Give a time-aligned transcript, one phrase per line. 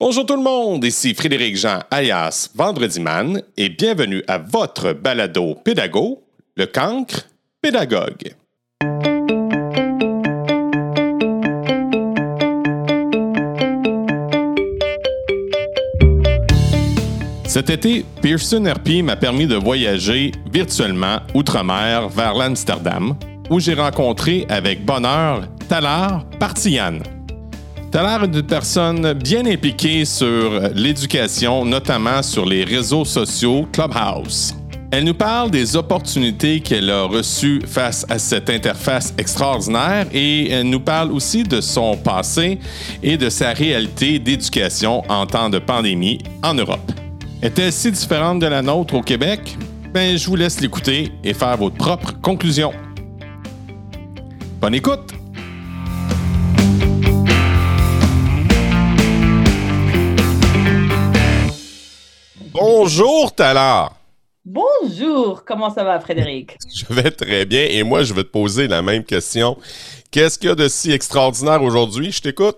[0.00, 5.56] Bonjour tout le monde, ici Frédéric Jean alias Vendredi Man et bienvenue à votre balado
[5.56, 6.22] pédago,
[6.56, 7.28] le cancre
[7.60, 8.32] pédagogue.
[17.44, 23.16] Cet été, Pearson RP m'a permis de voyager virtuellement outre-mer vers l'Amsterdam,
[23.50, 27.00] où j'ai rencontré avec bonheur Talar Partian.
[27.90, 34.54] Talar est une personne bien impliquée sur l'éducation, notamment sur les réseaux sociaux Clubhouse.
[34.90, 40.68] Elle nous parle des opportunités qu'elle a reçues face à cette interface extraordinaire et elle
[40.68, 42.58] nous parle aussi de son passé
[43.02, 46.92] et de sa réalité d'éducation en temps de pandémie en Europe.
[47.42, 49.56] Est-elle si différente de la nôtre au Québec?
[49.94, 52.72] Ben, je vous laisse l'écouter et faire votre propre conclusion.
[54.60, 55.17] Bonne écoute!
[62.88, 63.92] Bonjour, Talar!
[64.46, 66.56] Bonjour, comment ça va, Frédéric?
[66.74, 69.58] Je vais très bien et moi, je vais te poser la même question.
[70.10, 72.12] Qu'est-ce qu'il y a de si extraordinaire aujourd'hui?
[72.12, 72.56] Je t'écoute.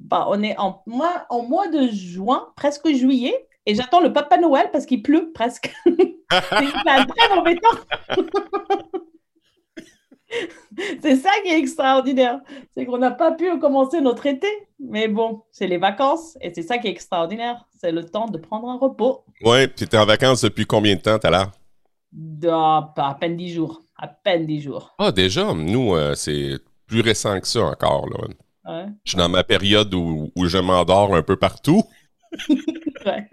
[0.00, 4.36] Bah, on est en mois, en mois de juin, presque juillet, et j'attends le Papa
[4.36, 5.72] Noël parce qu'il pleut presque.
[5.86, 8.14] C'est un très mauvais temps.
[11.02, 12.40] c'est ça qui est extraordinaire.
[12.76, 14.48] C'est qu'on n'a pas pu commencer notre été.
[14.78, 17.66] Mais bon, c'est les vacances et c'est ça qui est extraordinaire.
[17.78, 19.24] C'est le temps de prendre un repos.
[19.44, 21.52] Oui, tu étais en vacances depuis combien de temps, t'as là?
[22.48, 23.82] Ah, à peine dix jours.
[23.96, 24.94] À peine dix jours.
[24.98, 28.08] Ah, déjà, nous, euh, c'est plus récent que ça encore.
[28.08, 28.28] Là.
[28.64, 28.86] Ouais.
[29.04, 31.82] Je suis dans ma période où, où je m'endors un peu partout.
[33.04, 33.28] Ouais.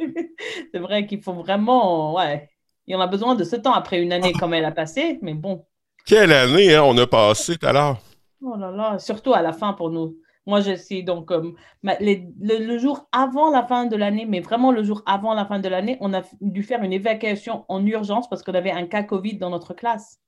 [0.74, 2.16] C'est vrai qu'il faut vraiment.
[2.16, 2.50] Ouais.
[2.88, 5.20] Et on a besoin de ce temps après une année comme elle a passé.
[5.22, 5.66] Mais bon,
[6.06, 7.98] Quelle année hein, on a passé tout à l'heure?
[8.42, 10.16] Oh là là, surtout à la fin pour nous.
[10.46, 11.52] Moi, je suis donc euh,
[11.84, 15.70] le jour avant la fin de l'année, mais vraiment le jour avant la fin de
[15.70, 19.38] l'année, on a dû faire une évacuation en urgence parce qu'on avait un cas Covid
[19.38, 20.20] dans notre classe.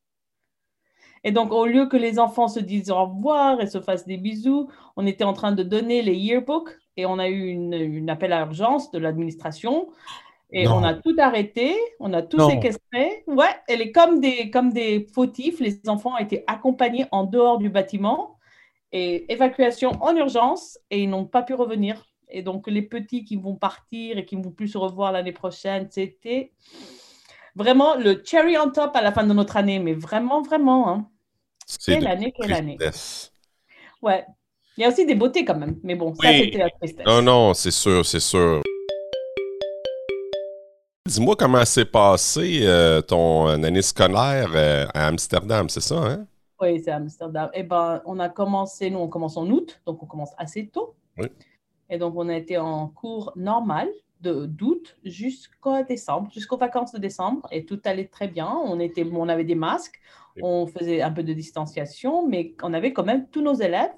[1.23, 4.17] Et donc, au lieu que les enfants se disent au revoir et se fassent des
[4.17, 8.09] bisous, on était en train de donner les yearbooks et on a eu une, une
[8.09, 9.87] appel à urgence de l'administration.
[10.53, 10.75] Et Non.
[10.77, 12.49] on a tout arrêté, on a tout Non.
[12.49, 13.23] séquestré.
[13.27, 17.57] Ouais, et les, comme, des, comme des fautifs, les enfants ont été accompagnés en dehors
[17.57, 18.37] du bâtiment
[18.91, 22.05] et évacuation en urgence et ils n'ont pas pu revenir.
[22.29, 25.31] Et donc, les petits qui vont partir et qui ne vont plus se revoir l'année
[25.31, 26.51] prochaine, c'était
[27.55, 29.79] vraiment le cherry on top à la fin de notre année.
[29.79, 30.89] Mais vraiment, vraiment.
[30.89, 31.07] Hein.
[31.65, 32.77] C'est Quelle année, quelle année.
[34.01, 34.25] Ouais.
[34.77, 35.77] Il y a aussi des beautés quand même.
[35.83, 37.05] Mais bon, ça, c'était la tristesse.
[37.05, 38.61] Non, non, c'est sûr, c'est sûr.
[41.11, 46.25] Dis-moi comment s'est passé euh, ton année scolaire euh, à Amsterdam, c'est ça, hein?
[46.61, 47.49] Oui, c'est Amsterdam.
[47.53, 50.95] Eh ben, on a commencé, nous, on commence en août, donc on commence assez tôt.
[51.17, 51.27] Oui.
[51.89, 53.89] Et donc, on a été en cours normal
[54.21, 58.47] de d'août jusqu'au décembre, jusqu'aux vacances de décembre, et tout allait très bien.
[58.47, 59.99] On était, on avait des masques,
[60.41, 63.91] on faisait un peu de distanciation, mais on avait quand même tous nos élèves,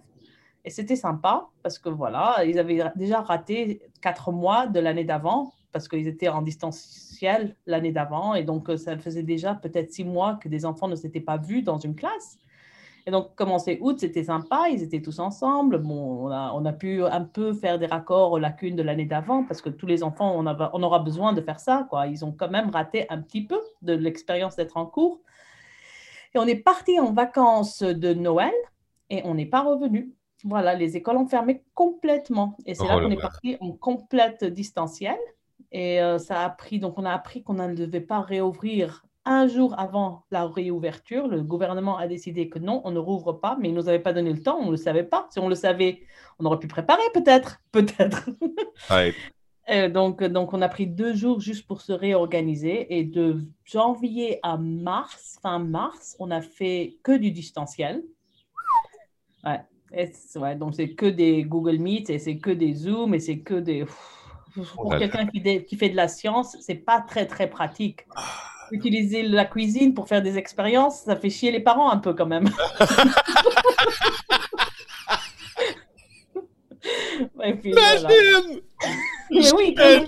[0.65, 5.53] et c'était sympa parce que voilà, ils avaient déjà raté quatre mois de l'année d'avant
[5.73, 10.05] parce qu'ils étaient en distanciel l'année d'avant, et donc euh, ça faisait déjà peut-être six
[10.05, 12.37] mois que des enfants ne s'étaient pas vus dans une classe.
[13.05, 15.79] Et donc, commencer août, c'était sympa, ils étaient tous ensemble.
[15.79, 19.03] Bon, on a, on a pu un peu faire des raccords aux lacunes de l'année
[19.03, 21.85] d'avant parce que tous les enfants, on, a- on aura besoin de faire ça.
[21.89, 22.07] Quoi.
[22.07, 25.19] Ils ont quand même raté un petit peu de l'expérience d'être en cours.
[26.33, 28.53] Et on est parti en vacances de Noël
[29.09, 30.13] et on n'est pas revenu.
[30.45, 32.55] Voilà, les écoles ont fermé complètement.
[32.65, 35.17] Et c'est Oh là qu'on est parti en complète distanciel.
[35.73, 39.47] Et euh, ça a pris, donc on a appris qu'on ne devait pas réouvrir un
[39.47, 41.27] jour avant la réouverture.
[41.27, 43.99] Le gouvernement a décidé que non, on ne rouvre pas, mais il ne nous avait
[43.99, 45.27] pas donné le temps, on ne le savait pas.
[45.31, 46.01] Si on le savait,
[46.39, 48.29] on aurait pu préparer peut-être, peut-être.
[48.89, 49.13] Ouais.
[49.89, 52.97] Donc, donc, on a pris deux jours juste pour se réorganiser.
[52.97, 58.03] Et de janvier à mars, fin mars, on a fait que du distanciel.
[59.45, 59.61] Ouais.
[59.95, 63.39] Et ouais, donc, c'est que des Google Meet et c'est que des Zoom et c'est
[63.39, 63.85] que des.
[64.55, 65.41] Pour Oh quelqu'un qui,
[65.77, 68.05] fait de la science, c'est pas très, très pratique.
[68.71, 72.27] Utiliser la cuisine pour faire des expériences, ça fait chier les parents un peu quand
[72.27, 72.49] même.
[77.45, 77.99] Et puis, voilà.
[77.99, 78.61] Imagine!
[79.31, 80.05] Mais oui, quand!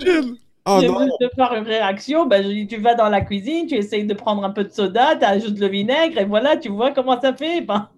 [0.68, 3.68] Oh Je veux te faire une réaction, ben, je dis, tu vas dans la cuisine,
[3.68, 6.70] tu essayes de prendre un peu de soda, tu ajoutes le vinaigre et voilà, tu
[6.70, 7.60] vois comment ça fait.
[7.60, 7.88] Ben,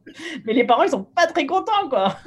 [0.45, 2.19] mais les parents, ils sont pas très contents, quoi.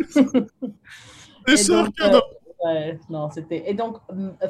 [1.45, 2.21] C'est sûr donc, que euh, non!
[2.63, 3.69] Ouais, non, c'était.
[3.69, 3.97] Et donc,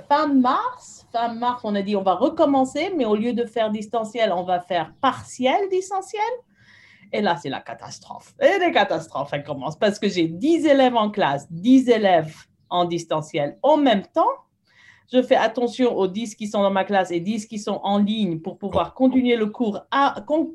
[0.09, 3.71] fin mars, fin mars, on a dit on va recommencer, mais au lieu de faire
[3.71, 6.21] distanciel, on va faire partiel distanciel.
[7.13, 8.33] Et là, c'est la catastrophe.
[8.41, 12.35] Et les catastrophes, elles commencent parce que j'ai 10 élèves en classe, 10 élèves
[12.69, 13.57] en distanciel.
[13.63, 14.29] En même temps,
[15.11, 17.97] je fais attention aux 10 qui sont dans ma classe et 10 qui sont en
[17.97, 19.81] ligne pour pouvoir continuer le cours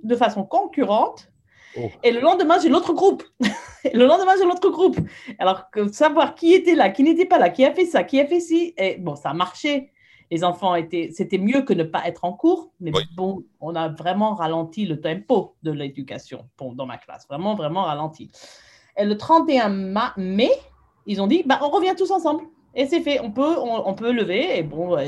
[0.02, 1.30] de façon concurrente.
[1.78, 1.90] Oh.
[2.02, 3.22] Et le lendemain, j'ai l'autre groupe.
[3.92, 4.98] le lendemain, j'ai l'autre groupe.
[5.38, 8.20] Alors, que savoir qui était là, qui n'était pas là, qui a fait ça, qui
[8.20, 9.92] a fait ci, et bon, ça a marché.
[10.30, 13.88] Les enfants étaient, c'était mieux que ne pas être en cours, mais bon, on a
[13.88, 18.30] vraiment ralenti le tempo de l'éducation dans ma classe, vraiment, vraiment ralenti.
[18.96, 19.68] Et le 31
[20.16, 20.50] mai,
[21.06, 22.42] ils ont dit, bah, on revient tous ensemble.
[22.74, 24.58] Et c'est fait, on peut, on, peut lever.
[24.58, 24.98] Et bon,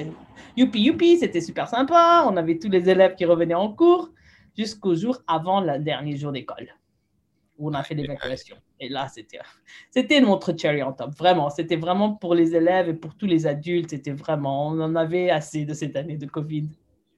[0.57, 2.25] youpi, youpi, c'était super sympa.
[2.27, 4.11] On avait tous les élèves qui revenaient en cours
[4.59, 6.69] jusqu'au jour avant le dernier jour d'école
[7.59, 8.57] où on a fait l'évacuation.
[8.81, 9.41] Et là, c'était,
[9.91, 11.11] c'était notre cherry on top.
[11.17, 13.91] Vraiment, c'était vraiment pour les élèves et pour tous les adultes.
[13.91, 16.69] C'était vraiment, on en avait assez de cette année de COVID.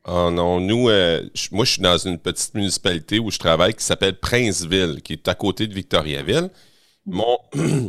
[0.06, 1.22] Oh non, nous, euh,
[1.52, 5.28] moi, je suis dans une petite municipalité où je travaille qui s'appelle Princeville, qui est
[5.28, 6.48] à côté de Victoriaville.
[7.04, 7.20] Mm.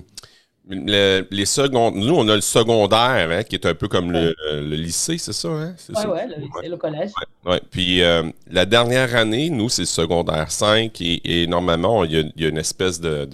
[0.74, 4.34] Les secondes, nous, on a le secondaire, hein, qui est un peu comme le,
[4.76, 5.50] lycée, c'est ça?
[5.50, 5.76] Hein?
[5.90, 7.12] Oui, ouais, le lycée, le collège.
[7.70, 12.48] Puis euh, la dernière année, nous, c'est le secondaire 5 et, normalement, il y, a,
[12.48, 13.28] une espèce de,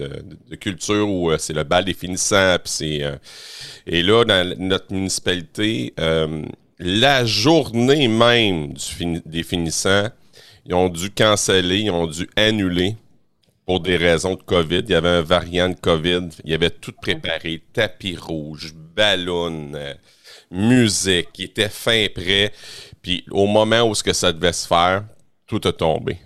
[0.60, 2.56] culture où euh, c'est le bal des finissants.
[2.82, 3.16] Euh,
[3.86, 5.94] et là, dans notre municipalité,
[6.80, 8.74] la journée même
[9.24, 10.08] des finissants,
[10.66, 12.96] ils ont dû canceller, ils ont dû annuler
[13.68, 14.78] pour des raisons de COVID.
[14.78, 16.30] Il y avait un variant de COVID.
[16.42, 17.62] Il y avait tout préparé.
[17.74, 19.92] Tapis rouge, ballon, euh,
[20.50, 21.38] musique.
[21.38, 22.50] Il était fin prêt.
[23.02, 25.04] Puis au moment où ce que ça devait se faire,
[25.46, 26.16] tout a tombé.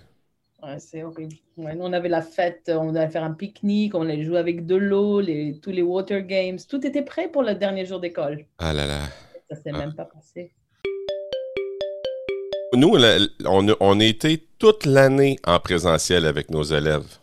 [0.63, 1.35] Ouais, c'est horrible.
[1.57, 5.19] on avait la fête, on allait faire un pique-nique, on allait jouer avec de l'eau,
[5.19, 6.59] les, tous les water games.
[6.69, 8.45] Tout était prêt pour le dernier jour d'école.
[8.57, 9.01] Ah là là.
[9.49, 10.53] Ça s'est même pas passé.
[12.73, 12.95] Nous,
[13.45, 17.19] on, on a été toute l'année en présentiel avec nos élèves.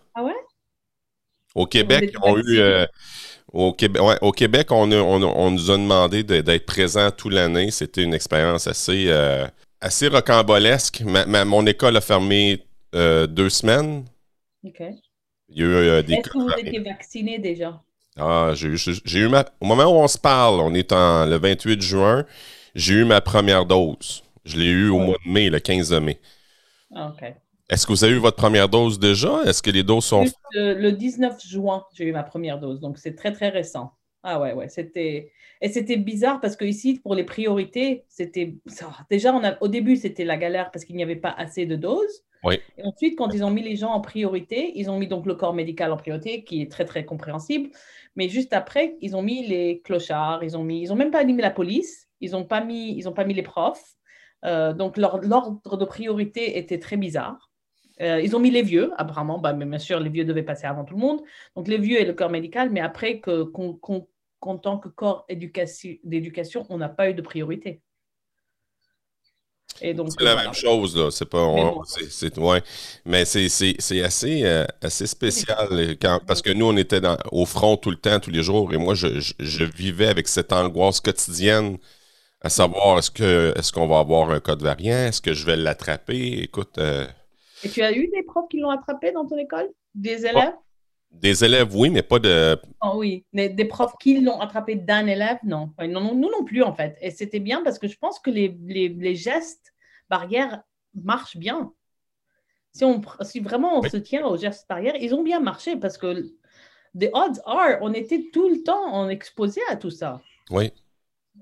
[1.55, 2.59] Au Québec, on eu.
[2.59, 2.87] Euh,
[3.53, 7.71] au, Québec, au Québec, on, on, nous a demandé d'être présent toute l'année.
[7.71, 9.47] C'était une expérience assez, euh,
[9.81, 11.03] assez rocambolesque.
[11.05, 12.65] mon école a fermé
[12.95, 14.05] euh, deux semaines.
[14.65, 14.83] OK.
[15.49, 17.83] Il y a eu des Est-ce que vous étiez vacciné déjà?
[18.17, 19.45] Ah, j'ai eu, ma.
[19.61, 22.27] Au moment où on se parle, on est en le 28 juin,
[22.75, 24.23] j'ai eu ma première dose.
[24.45, 26.21] Je l'ai eu au mois de mai, le 15 mai.
[26.95, 27.35] Ah, OK.
[27.71, 29.43] Est-ce que vous avez eu votre première dose déjà?
[29.45, 30.25] Est-ce que les doses sont...
[30.55, 33.93] Le, 19 juin, j'ai eu ma première dose, donc c'est très, très récent.
[34.25, 35.31] Ah ouais, ouais, c'était...
[35.61, 38.57] Et c'était bizarre parce que ici, pour les priorités, c'était...
[39.09, 39.57] Déjà, on a...
[39.63, 42.25] au début, c'était la galère parce qu'il n'y avait pas assez de doses.
[42.43, 42.59] Oui.
[42.77, 45.37] Et ensuite, quand ils ont mis les gens en priorité, ils ont mis donc le
[45.37, 47.71] corps médical en priorité, qui est très, très compréhensible.
[48.17, 50.81] Mais juste après, ils ont mis les clochards, ils ont mis...
[50.81, 52.97] Ils ont même pas mis la police, ils n'ont pas, mis...
[52.97, 53.95] Ils ont pas mis les profs.
[54.45, 57.50] Euh, donc, l'ordre de priorité était très bizarre.
[58.01, 60.67] Euh, ils ont mis les vieux, apparemment, bah, mais bien sûr, les vieux devaient passer
[60.67, 61.21] avant tout le monde.
[61.55, 66.79] Donc, les vieux et le corps médical, mais après, qu'en tant que corps d'éducation, on
[66.79, 67.83] n'a pas eu de priorité.
[69.81, 71.11] C'est la même chose, là.
[71.11, 71.47] C'est pas.
[71.87, 72.63] c'est, ouais.
[73.05, 73.47] Mais c'est,
[74.03, 77.97] assez, euh, assez spécial quand, parce que nous, on était dans, au front tout le
[77.97, 81.79] temps, tous les jours, et moi, je, je, vivais avec cette angoisse quotidienne
[82.43, 85.57] à savoir est-ce, que, est-ce qu'on va avoir un code variant, est-ce que je vais
[85.57, 86.43] l'attraper?
[86.43, 86.79] Écoute.
[86.79, 87.07] Euh,
[87.65, 89.71] et tu as eu des profs qui l'ont attrapé dans ton école?
[89.95, 90.55] Des élèves?
[91.11, 92.57] Des élèves, oui, mais pas de.
[92.83, 95.73] Oh, oui, des profs qui l'ont attrapé d'un élève, non.
[95.81, 96.15] non.
[96.15, 96.97] Nous non plus, en fait.
[97.01, 99.75] Et c'était bien parce que je pense que les, les, les gestes
[100.09, 100.63] barrières
[100.95, 101.73] marchent bien.
[102.73, 105.99] Si, on, si vraiment on se tient aux gestes barrières, ils ont bien marché parce
[105.99, 106.23] que
[106.97, 110.23] the odds are, on était tout le temps exposé à tout ça.
[110.51, 110.73] Oui.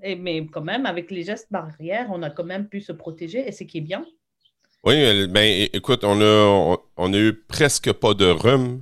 [0.01, 3.47] Et, mais quand même, avec les gestes barrières, on a quand même pu se protéger
[3.47, 4.03] et ce qui est bien.
[4.83, 8.81] Oui, ben écoute, on a, on, a eu presque pas de rhume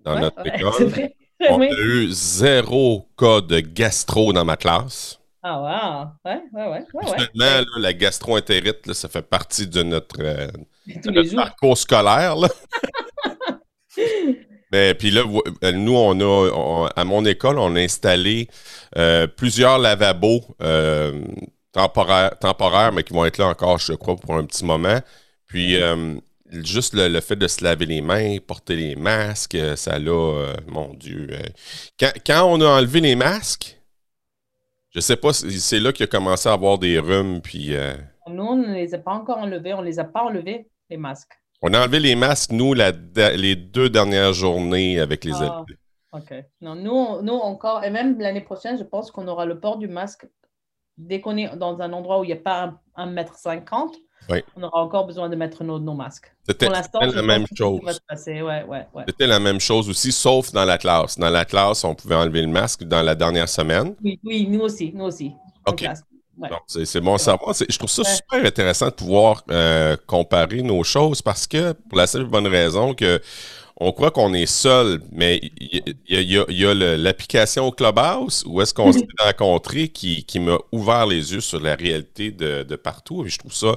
[0.00, 1.10] dans notre école.
[1.48, 5.18] on a eu zéro cas de gastro dans ma classe.
[5.42, 5.60] Ah
[6.24, 6.30] wow!
[6.30, 6.84] Ouais, ouais, ouais.
[6.92, 10.48] ouais, Finalement, la gastro-entérite, ça fait partie de notre, euh,
[11.34, 12.34] parcours scolaire.
[14.70, 15.22] Mais puis là,
[15.64, 18.48] euh, nous, on a, à mon école, on a installé
[18.98, 20.42] euh, plusieurs lavabos
[21.72, 24.98] temporaires, temporaires, mais qui vont être là encore, je crois, pour un petit moment.
[25.48, 26.14] Puis, euh,
[26.50, 30.54] juste le, fait de se laver les mains, porter les masques, euh, ça l'a, euh,
[30.66, 31.28] mon Dieu.
[31.98, 33.80] Quand, on a enlevé les masques,
[34.90, 37.40] je sais pas, c'est là qu'il a commencé à avoir des rhumes.
[37.40, 37.74] Puis,
[38.28, 39.74] Nous, on ne les a pas encore enlevés.
[39.74, 41.32] On les a pas enlevés, les masques.
[41.62, 45.64] On a enlevé les masques, nous, les deux dernières journées avec les ah,
[46.12, 46.32] OK.
[46.60, 47.40] Non, nous, nous
[47.82, 50.26] et même l'année prochaine, je pense qu'on aura le port du masque
[50.96, 53.94] dès qu'on est dans un endroit où il n'y a pas 1m50,
[54.30, 54.42] Oui.
[54.56, 56.32] on aura encore besoin de mettre nos, nos masques.
[56.46, 57.80] C'était la même chose.
[57.86, 58.42] se passer.
[58.42, 59.04] Ouais, ouais, ouais.
[59.08, 61.18] C'était la même chose aussi, sauf dans la classe.
[61.18, 63.94] Dans la classe, on pouvait enlever le masque dans la dernière semaine.
[64.02, 65.32] Oui, oui, nous aussi, nous aussi.
[65.66, 65.84] OK.
[66.66, 67.54] c'est bon savoir.
[67.54, 72.06] Je trouve ça super intéressant de pouvoir euh, comparer nos choses parce que, pour la
[72.06, 73.20] seule bonne raison que
[73.80, 79.04] on croit qu'on est seul, mais il y, a- l'application Clubhouse où est-ce qu'on s'est
[79.20, 83.24] rencontrés qui, qui m'a ouvert les yeux sur la réalité de, de partout.
[83.24, 83.76] Et je trouve ça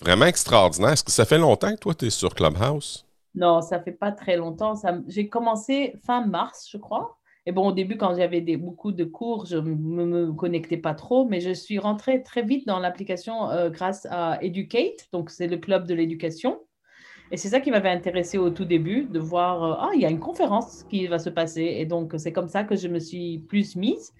[0.00, 0.92] vraiment extraordinaire.
[0.92, 3.04] Est-ce que ça fait longtemps que toi, tu es sur Clubhouse?
[3.34, 4.74] Non, ça fait pas très longtemps.
[5.08, 7.18] J'ai commencé fin mars, je crois.
[7.44, 10.94] Et bon, au début, quand j'avais beaucoup de cours, je ne me, me connectais pas
[10.94, 15.46] trop, mais je suis rentrée très vite dans l'application euh, grâce à Educate, donc c'est
[15.46, 16.60] le club de l'éducation.
[17.32, 20.06] Et c'est ça qui m'avait intéressé au tout début, de voir, euh, ah, il y
[20.06, 21.62] a une conférence qui va se passer.
[21.78, 24.12] Et donc, c'est comme ça que je me suis plus mise.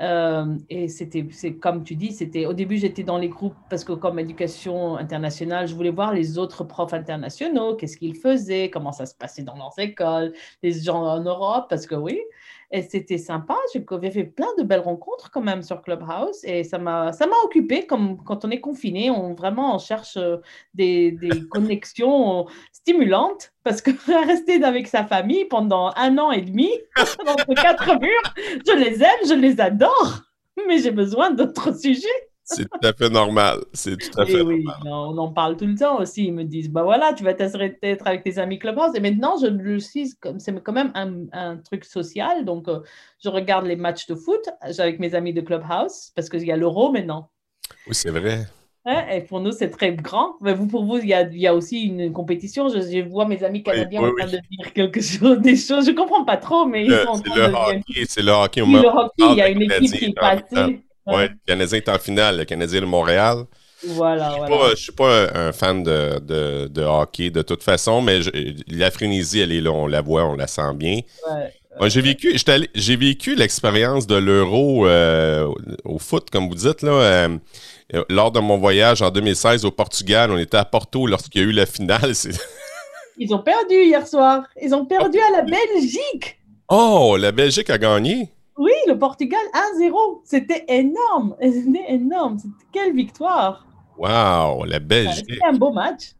[0.00, 3.92] Euh, et c'était, comme tu dis, c'était au début j'étais dans les groupes parce que
[3.92, 9.06] comme éducation internationale, je voulais voir les autres profs internationaux, qu'est-ce qu'ils faisaient, comment ça
[9.06, 12.20] se passait dans leurs écoles, les gens en Europe, parce que oui,
[12.70, 13.56] et c'était sympa.
[13.72, 17.12] J'ai fait plein de belles rencontres quand même sur Clubhouse et ça m'a,
[17.44, 20.38] occupé comme quand on est confiné, on vraiment on cherche euh,
[20.74, 23.90] des, des connexions stimulantes parce que
[24.26, 26.70] rester avec sa famille pendant un an et demi
[27.26, 28.34] entre quatre murs,
[28.66, 30.22] je les aime, je les adore,
[30.66, 32.25] mais j'ai besoin d'autres sujets.
[32.46, 33.60] C'est tout à fait normal.
[33.74, 34.82] C'est tout à Et fait oui, normal.
[34.84, 36.26] on en parle tout le temps aussi.
[36.26, 38.94] Ils me disent, bah voilà, tu vas t'assurer d'être avec tes amis Clubhouse.
[38.94, 42.44] Et maintenant, je le suis, c'est quand même un, un truc social.
[42.44, 42.80] Donc, euh,
[43.22, 46.56] je regarde les matchs de foot avec mes amis de Clubhouse parce qu'il y a
[46.56, 47.30] l'euro maintenant.
[47.86, 48.46] Oui, c'est vrai.
[48.84, 50.36] Hein, et pour nous, c'est très grand.
[50.40, 52.68] Mais vous, pour vous, il y a, il y a aussi une compétition.
[52.68, 55.86] Je, je vois mes amis canadiens oui, en train de dire quelque chose, des choses.
[55.86, 58.06] Je comprends pas trop, mais ils Le- sont en C'est train le de hockey.
[58.08, 60.84] C'est le hockey au Oui, le hockey, il y a une équipe qui est passée.
[61.06, 63.44] Ouais, le Canadien est en finale, le Canadien de Montréal.
[63.86, 64.70] Voilà, Je voilà.
[64.70, 68.30] ne suis pas un, fan de, de- de hockey de toute façon, mais je-
[68.68, 70.96] la frénésie, elle est là, on la voit, on la sent bien.
[71.30, 71.52] Ouais.
[71.78, 72.34] Moi, j'ai vécu,
[72.74, 75.46] j'ai vécu l'expérience de l'euro euh,
[75.84, 77.28] au foot, comme vous dites, là, euh,
[77.94, 80.30] euh, lors de mon voyage en 2016 au Portugal.
[80.30, 82.12] On était à Porto lorsqu'il y a eu la finale.
[83.18, 84.44] Ils ont perdu hier soir.
[84.62, 86.38] Ils ont perdu à la Belgique.
[86.68, 88.30] Oh, la Belgique a gagné.
[88.56, 89.40] Oui, le Portugal
[89.78, 90.22] 1-0.
[90.24, 91.36] C'était énorme.
[91.40, 92.38] C'était énorme.
[92.72, 93.66] Quelle victoire.
[93.98, 95.26] Wow, la Belgique.
[95.28, 96.12] C'était un beau match.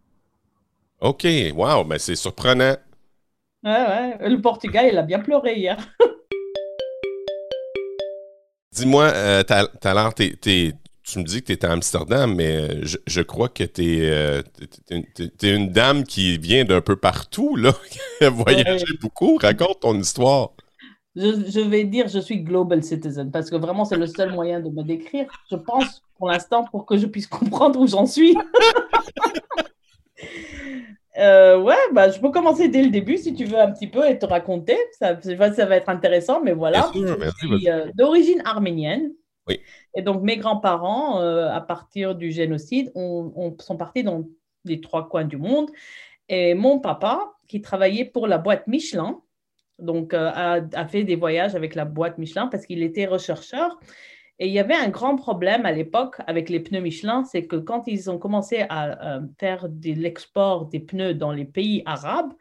[1.01, 2.77] OK, wow, mais c'est surprenant.
[3.63, 4.29] Ouais, ouais.
[4.29, 5.77] Le Portugal, il a bien pleuré hier.
[8.73, 12.99] Dis-moi, euh, Ta- Talent, tu me dis que tu es à Amsterdam, mais euh, je,
[13.07, 14.43] je crois que tu es,
[15.43, 17.73] une dame qui vient d'un peu partout, là,
[18.19, 19.39] qui a voyagé beaucoup.
[19.41, 20.51] Raconte ton histoire.
[21.17, 24.61] Je, je vais dire je suis global citizen parce que vraiment c'est le seul moyen
[24.61, 25.27] de me décrire.
[25.51, 28.37] Je pense pour l'instant pour que je puisse comprendre où j'en suis.
[31.19, 34.07] Euh, ouais, bah, je peux commencer dès le début si tu veux un petit peu
[34.07, 34.77] et te raconter.
[34.93, 36.91] Ça, ça va ça va être intéressant, mais voilà.
[36.93, 39.13] Sûr, je euh, d'origine arménienne.
[39.49, 39.61] Oui.
[39.95, 44.25] Et donc mes grands-parents, euh, à partir du génocide, ont- sont partis dans
[44.65, 45.71] les trois coins du monde.
[46.29, 49.21] Et mon papa, qui travaillait pour la boîte Michelin,
[49.79, 53.79] donc euh, a, a fait des voyages avec la boîte Michelin parce qu'il était rechercheur.
[54.39, 57.57] Et il y avait un grand problème à l'époque avec les pneus Michelin, c'est que
[57.57, 62.33] quand ils ont commencé à euh, faire de l'export des pneus dans les pays arabes,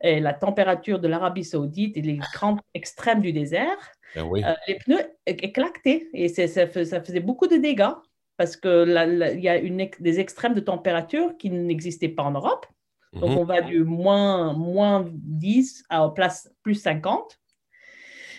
[0.00, 3.78] et la température de l'Arabie saoudite et les grands extrêmes du désert,
[4.14, 4.44] Ben oui.
[4.44, 7.94] euh, les pneus éclataient et ça, fais- ça faisait beaucoup de dégâts
[8.36, 12.22] parce que la- la- il y a une des extrêmes de température qui n'existaient pas
[12.22, 12.66] en Europe.
[13.14, 13.38] Donc, Mhm.
[13.38, 17.38] on va du moins, moins 10 à place plus 50.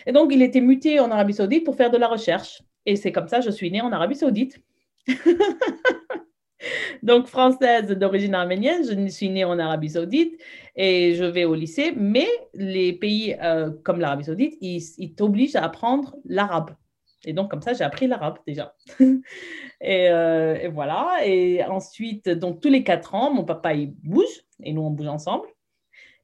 [0.06, 2.62] Et donc, il était muté en Arabie Saoudite pour faire de la recherche.
[2.86, 4.58] Et c'est comme ça que je suis née en Arabie Saoudite.
[7.02, 10.40] donc, française d'origine arménienne, je suis née en Arabie Saoudite
[10.76, 11.92] et je vais au lycée.
[11.96, 16.70] Mais les pays euh, comme l'Arabie Saoudite, ils, ils t'obligent à apprendre l'arabe.
[17.26, 18.74] Et donc, comme ça, j'ai appris l'arabe déjà.
[19.80, 21.18] et, euh, et voilà.
[21.26, 25.08] Et ensuite, donc, tous les quatre ans, mon papa, il bouge et nous, on bouge
[25.08, 25.46] ensemble.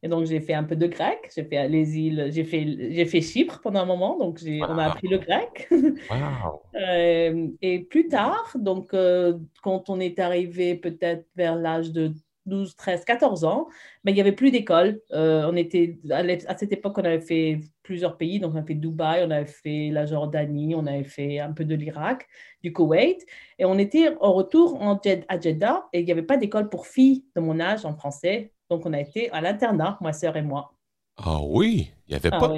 [0.02, 1.30] Et donc, j'ai fait un peu de grec.
[1.34, 4.18] J'ai fait les îles, j'ai fait, j'ai fait Chypre pendant un moment.
[4.18, 5.68] Donc, on a appris le grec.
[6.10, 6.62] Wow.
[6.74, 12.12] Euh, et plus tard, donc, euh, quand on est arrivé peut-être vers l'âge de
[12.46, 13.68] 12, 13, 14 ans,
[14.04, 15.00] ben, il n'y avait plus d'école.
[15.12, 18.40] Euh, on était, à, cette époque, on avait fait plusieurs pays.
[18.40, 21.64] Donc, on a fait Dubaï, on avait fait la Jordanie, on avait fait un peu
[21.64, 22.26] de l'Irak,
[22.62, 23.26] du Koweït.
[23.58, 26.68] Et on était en retour en Jed- à Jeddah et il n'y avait pas d'école
[26.68, 28.52] pour filles de mon âge en français.
[28.70, 30.72] Donc, on a été à l'internat, ma sœur et moi.
[31.16, 32.54] Ah oui, il n'y avait Ah pas.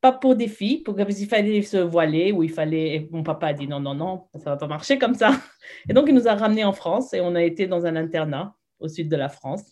[0.00, 2.94] pas pour des filles, pour qu'il fallait se voiler ou il fallait.
[2.96, 5.30] Et mon papa a dit non, non, non, ça va pas marcher comme ça.
[5.88, 8.55] Et donc, il nous a ramenés en France et on a été dans un internat
[8.78, 9.64] au sud de la France.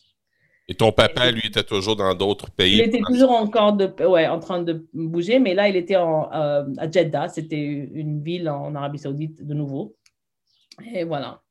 [0.66, 2.74] Et ton papa, lui, était toujours dans d'autres pays?
[2.74, 6.32] Il était toujours encore de, ouais, en train de bouger, mais là, il était en,
[6.32, 7.28] euh, à Jeddah.
[7.28, 9.94] C'était une ville en Arabie Saoudite de nouveau.
[10.94, 11.42] Et voilà.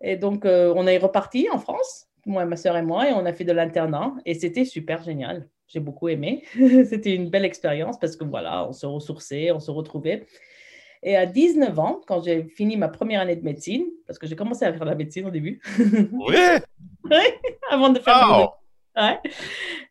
[0.00, 3.24] Et donc, euh, on est reparti en France, moi, ma soeur et moi, et on
[3.24, 4.14] a fait de l'internat.
[4.26, 5.48] Et c'était super génial.
[5.68, 6.42] J'ai beaucoup aimé.
[6.88, 10.26] c'était une belle expérience parce que voilà, on se ressourçait, on se retrouvait.
[11.02, 14.36] Et à 19 ans, quand j'ai fini ma première année de médecine, parce que j'ai
[14.36, 15.60] commencé à faire de la médecine au début.
[16.12, 17.16] Oui!
[17.70, 18.50] avant de faire.
[18.96, 19.18] Ouais.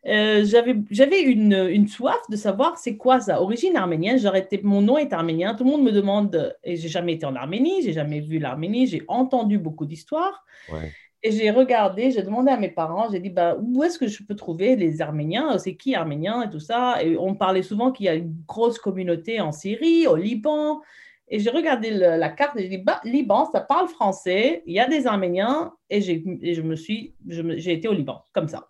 [0.06, 4.18] Euh, j'avais, j'avais une, une, soif de savoir c'est quoi ça, origine arménienne.
[4.34, 5.54] Été, mon nom est arménien.
[5.54, 8.86] Tout le monde me demande, et j'ai jamais été en Arménie, j'ai jamais vu l'Arménie,
[8.86, 10.44] j'ai entendu beaucoup d'histoires.
[10.72, 10.92] Ouais.
[11.22, 14.22] Et j'ai regardé, j'ai demandé à mes parents, j'ai dit, bah, où est-ce que je
[14.22, 15.58] peux trouver les Arméniens?
[15.58, 17.02] C'est qui Arméniens et tout ça?
[17.02, 20.80] Et on parlait souvent qu'il y a une grosse communauté en Syrie, au Liban.
[21.28, 24.80] Et j'ai regardé la carte et j'ai dit, bah, Liban, ça parle français, il y
[24.80, 25.74] a des Arméniens.
[25.90, 28.68] Et, je me suis, j'ai été au Liban, comme ça,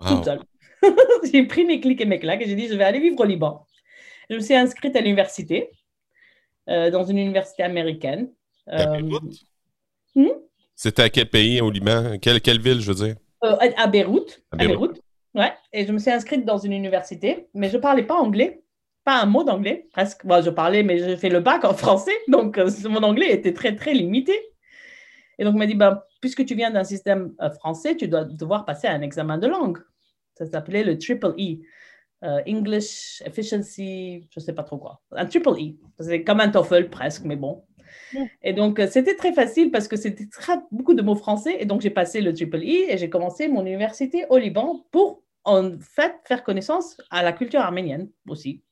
[0.00, 0.40] toute seule.
[1.32, 3.24] j'ai pris mes clics et mes claques et j'ai dit, je vais aller vivre au
[3.24, 3.66] Liban.
[4.30, 5.70] Je me suis inscrite à l'université,
[6.70, 8.32] euh, dans une université américaine.
[8.68, 9.02] Euh,
[10.14, 10.28] hmm?
[10.76, 12.18] C'était à quel pays au Liban?
[12.20, 13.16] Quelle, quelle ville, je veux dire?
[13.44, 14.42] Euh, à Beyrouth.
[14.52, 15.00] À Beyrouth.
[15.34, 15.52] Ouais.
[15.72, 18.62] Et je me suis inscrite dans une université, mais je ne parlais pas anglais.
[19.04, 20.24] Pas un mot d'anglais, presque.
[20.24, 23.52] Moi, je parlais, mais j'ai fait le bac en français, donc euh, mon anglais était
[23.52, 24.32] très, très limité.
[25.38, 28.24] Et donc, il m'a dit, ben, puisque tu viens d'un système euh, français, tu dois
[28.24, 29.78] devoir passer un examen de langue.
[30.34, 31.62] Ça s'appelait le Triple E.
[32.48, 35.02] English Efficiency, je ne sais pas trop quoi.
[35.12, 35.74] Un Triple E.
[36.00, 37.62] C'est comme un TOEFL presque, mais bon.
[38.42, 40.26] Et donc, euh, c'était très facile parce que c'était
[40.70, 41.56] beaucoup de mots français.
[41.58, 45.22] Et donc, j'ai passé le Triple E et j'ai commencé mon université au Liban pour,
[45.44, 48.62] en fait, faire connaissance à la culture arménienne aussi.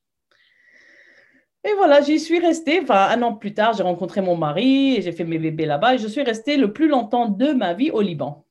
[1.65, 2.81] Et voilà, j'y suis restée.
[2.81, 5.95] Enfin, un an plus tard, j'ai rencontré mon mari et j'ai fait mes bébés là-bas.
[5.95, 8.45] Et je suis restée le plus longtemps de ma vie au Liban.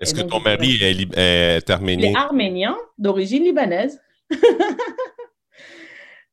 [0.00, 2.08] Est-ce que ton mari est, arménien?
[2.08, 4.00] Il est arménien, d'origine libanaise.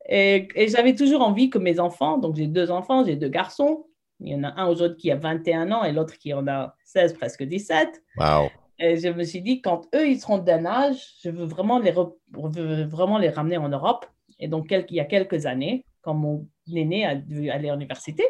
[0.07, 3.85] Et, j'avais toujours envie que mes enfants, donc j'ai deux enfants, j'ai deux garçons.
[4.19, 6.75] Il y en a un aujourd'hui qui a 21 ans et l'autre qui en a
[6.85, 8.01] 16, presque 17.
[8.17, 8.49] Wow.
[8.79, 11.91] Et je me suis dit, quand eux, ils seront d'un âge, je veux vraiment les,
[11.91, 14.05] veux vraiment les ramener en Europe.
[14.39, 18.23] Et donc, il y a quelques années, quand mon aîné a dû aller à l'université,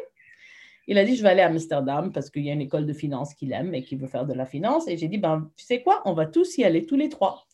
[0.86, 2.94] il a dit, je vais aller à Amsterdam parce qu'il y a une école de
[2.94, 4.88] finance qu'il aime et qu'il veut faire de la finance.
[4.88, 7.46] Et j'ai dit, ben, tu sais quoi, on va tous y aller, tous les trois.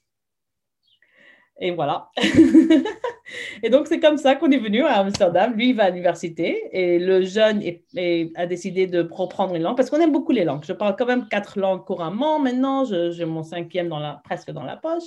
[1.60, 2.10] Et voilà.
[3.62, 5.54] et donc, c'est comme ça qu'on est venu à Amsterdam.
[5.54, 7.62] Lui, il va à l'université et le jeune
[8.34, 10.64] a décidé de reprendre une langue parce qu'on aime beaucoup les langues.
[10.64, 12.84] Je parle quand même quatre langues couramment maintenant.
[12.84, 15.04] J'ai mon cinquième presque dans la poche.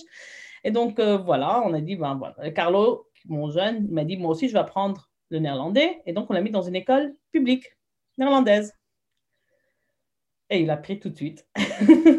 [0.63, 2.51] Et donc, euh, voilà, on a dit, ben voilà.
[2.51, 6.01] Carlo, mon jeune, m'a dit, moi aussi, je vais apprendre le néerlandais.
[6.05, 7.65] Et donc, on l'a mis dans une école publique
[8.17, 8.73] néerlandaise.
[10.49, 11.45] Et il a pris tout de suite.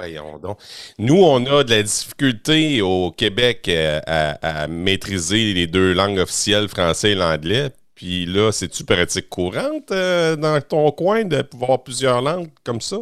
[0.00, 0.58] Voyons donc.
[0.98, 6.68] Nous, on a de la difficulté au Québec euh, à, maîtriser les deux langues officielles,
[6.68, 7.68] français et l'anglais.
[7.94, 12.96] Puis là, c'est-tu pratique courante euh, dans ton coin de pouvoir plusieurs langues comme ça?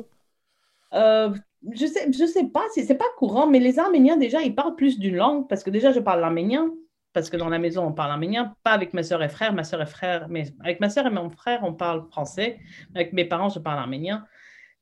[0.95, 1.31] Euh,
[1.73, 4.99] je sais, je sais pas c'est pas courant, mais les Arméniens, déjà, ils parlent plus
[4.99, 6.69] d'une langue parce que déjà, je parle l'arménien
[7.13, 9.53] parce que dans la maison, on parle arménien, pas avec ma soeur et frère.
[9.53, 12.59] Ma soeur et frère, mais avec ma soeur et mon frère, on parle français.
[12.95, 14.25] Avec mes parents, je parle arménien.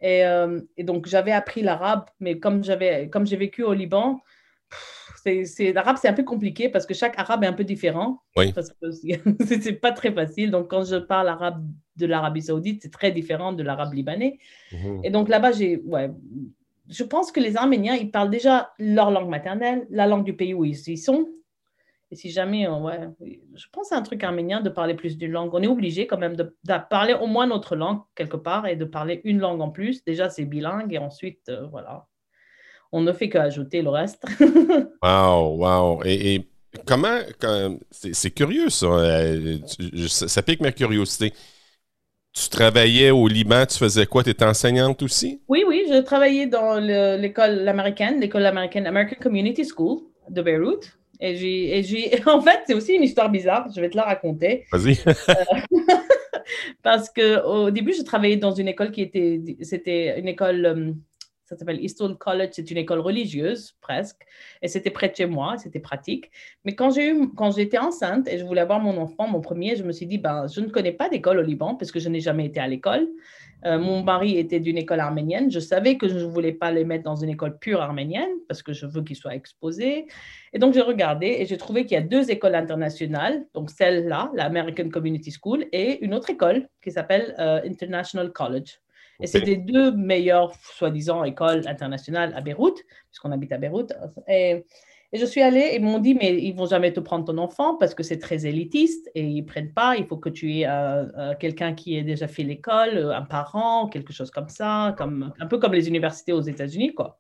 [0.03, 4.21] Euh, et, donc, j'avais appris l'arabe, mais comme, j'avais, comme j'ai vécu au Liban,
[5.45, 8.23] c'est, l'arabe, c'est un peu compliqué parce que chaque arabe est un peu différent.
[8.37, 8.53] Oui.
[8.53, 8.91] Parce que
[9.61, 10.51] c'est, pas très facile.
[10.51, 11.65] Donc, quand je parle arabe
[11.97, 14.39] de l'Arabie Saoudite, c'est très différent de l'arabe libanais.
[14.73, 15.01] Mhm.
[15.05, 16.11] Et donc, là-bas, j'ai, ouais,
[16.89, 20.55] je pense que les Arméniens, ils parlent déjà leur langue maternelle, la langue du pays
[20.55, 21.29] où ils, ils sont.
[22.13, 23.01] Et si jamais, euh, ouais,
[23.55, 25.53] je pense à un truc arménien de parler plus d'une langue.
[25.53, 26.53] On est obligé quand même de,
[26.89, 30.05] parler au moins notre langue quelque part et de parler une langue en plus.
[30.05, 32.07] Déjà, c'est bilingue et ensuite, euh, voilà,
[32.93, 34.25] on ne fait qu'ajouter le reste.
[35.03, 36.03] wow, wow.
[36.05, 36.47] Et,
[36.87, 37.19] comment,
[37.91, 39.59] c'est curieux ça, euh,
[40.07, 41.33] ça pique ma curiosité.
[42.33, 44.23] Tu travaillais au Liban, tu faisais quoi?
[44.23, 45.41] Tu étais enseignante aussi?
[45.49, 50.97] Oui, oui, je travaillais dans l'école américaine, l'école américaine American Community School de Beyrouth.
[51.21, 54.67] Et j'ai, en fait, c'est aussi une histoire bizarre, je vais te la raconter.
[54.73, 54.99] Vas-y.
[55.07, 55.15] Euh,
[56.83, 60.93] parce qu'au début, je travaillais dans une école qui était, c'était une école, euh,
[61.45, 62.51] Ça s'appelle Eastwood College.
[62.53, 64.23] C'est une école religieuse, presque.
[64.63, 65.57] Et c'était près de chez moi.
[65.59, 66.31] C'était pratique.
[66.65, 69.77] Mais quand j'ai eu, quand j'étais enceinte et je voulais avoir mon enfant, mon premier,
[69.77, 72.09] je me suis dit, ben, je ne connais pas d'école au Liban parce que je
[72.09, 73.09] n'ai jamais été à l'école.
[73.67, 75.51] Euh, mon mari était d'une école arménienne.
[75.51, 78.63] Je savais que je ne voulais pas les mettre dans une école pure arménienne parce
[78.63, 80.07] que je veux qu'ils soient exposés.
[80.53, 83.45] Et donc, j'ai regardé et j'ai trouvé qu'il y a deux écoles internationales.
[83.55, 88.79] Donc, celle-là, l'American Community School, et une autre école qui s'appelle euh, International College.
[89.21, 93.93] Et c'est les deux meilleures, soi-disant, écoles internationales à Beyrouth, puisqu'on habite à Beyrouth.
[94.29, 94.65] Et
[95.17, 97.77] et je suis allée, ils m'ont dit, mais ils vont jamais te prendre ton enfant
[97.77, 99.97] parce que c'est très élitiste et ils prennent pas.
[99.97, 103.23] Il faut que tu aies euh, euh, quelqu'un qui ait déjà fait l'école, euh, un
[103.23, 107.19] parent, quelque chose comme ça, comme, un peu comme les universités aux États-Unis, quoi.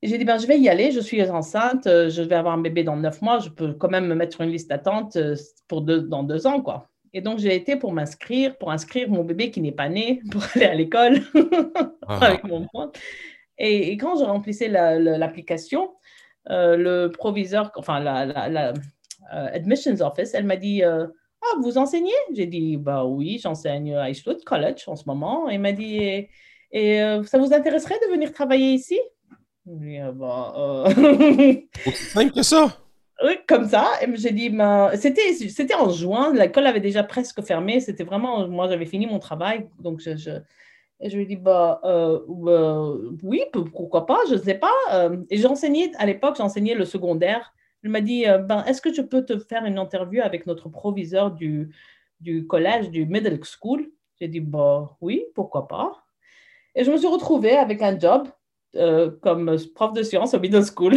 [0.00, 2.60] Et j'ai dit, ben, je vais y aller, je suis enceinte, je vais avoir un
[2.60, 5.18] bébé dans neuf mois, je peux quand même me mettre sur une liste d'attente
[5.66, 6.88] pour deux, dans deux ans, quoi.
[7.12, 10.44] Et donc, j'ai été pour m'inscrire, pour inscrire mon bébé qui n'est pas né, pour
[10.54, 11.22] aller à l'école
[12.06, 12.18] ah.
[12.26, 12.92] avec mon point.
[13.58, 15.90] Et, et, quand je remplissais l'application,
[16.50, 18.72] euh, le proviseur, enfin la, la, euh,
[19.52, 21.06] admissions office, elle m'a dit euh,
[21.42, 22.12] Ah, vous enseignez?
[22.34, 25.48] J'ai dit Bah oui, j'enseigne à Eastwood College en ce moment.
[25.48, 26.26] Elle m'a dit
[26.72, 28.98] Et, ça vous intéresserait de venir travailler ici?
[29.66, 30.84] J'ai dit bah,
[31.86, 32.76] Aussi que ça
[33.22, 33.92] oui, comme ça.
[34.14, 37.80] J'ai dit, ben, c'était, c'était en juin, l'école avait déjà presque fermé.
[37.80, 39.68] C'était vraiment, moi, j'avais fini mon travail.
[39.78, 40.30] Donc, je, je,
[41.00, 44.72] et je lui dis, bah, euh, bah oui, pourquoi pas, je ne sais pas.
[44.92, 47.54] Euh, et j'enseignais, à l'époque, j'enseignais le secondaire.
[47.82, 50.68] Il m'a dit, euh, ben, est-ce que je peux te faire une interview avec notre
[50.68, 51.74] proviseur du,
[52.20, 53.90] du collège, du middle school?
[54.20, 56.04] J'ai dit, bah, oui, pourquoi pas.
[56.74, 58.28] Et je me suis retrouvée avec un job
[59.22, 60.94] comme prof de sciences au middle school.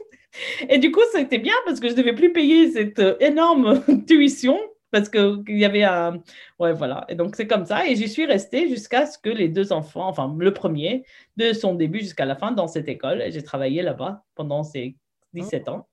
[0.68, 4.58] et du coup, c'était bien parce que je ne devais plus payer cette énorme tuition
[4.90, 6.22] parce qu'il y avait un...
[6.58, 7.04] Ouais, voilà.
[7.08, 7.86] Et donc, c'est comme ça.
[7.86, 11.04] Et j'y suis restée jusqu'à ce que les deux enfants, enfin, le premier,
[11.36, 13.24] de son début jusqu'à la fin dans cette école.
[13.28, 14.96] J'ai travaillé là-bas pendant ces
[15.34, 15.86] 17 ans.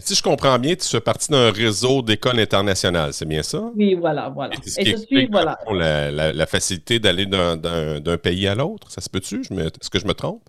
[0.00, 3.72] Si je comprends bien, tu fais partie d'un réseau d'écoles internationales, c'est bien ça?
[3.74, 4.54] Oui, voilà, voilà.
[4.76, 5.58] Et, je suis, voilà.
[5.72, 9.40] La, la facilité d'aller d'un pays à l'autre, ça se peut-tu?
[9.40, 10.48] Est-ce que je me trompe?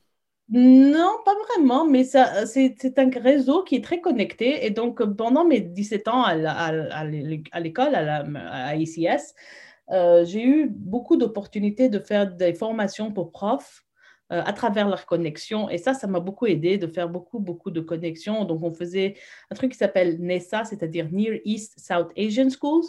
[0.51, 4.65] Non, pas vraiment, mais c'est, un réseau qui est très connecté.
[4.65, 7.03] Et donc, pendant mes 17 ans à,
[7.59, 9.35] l'école, à, ICS,
[9.91, 13.83] euh, j'ai eu beaucoup d'opportunités de faire des formations pour profs
[14.31, 15.69] euh, à travers leur connexion.
[15.69, 18.43] Et ça, ça m'a beaucoup aidé de faire beaucoup, beaucoup de connexions.
[18.45, 19.17] Donc, on faisait
[19.51, 22.85] un truc qui s'appelle NESA, c'est-à-dire Near East South Asian Schools.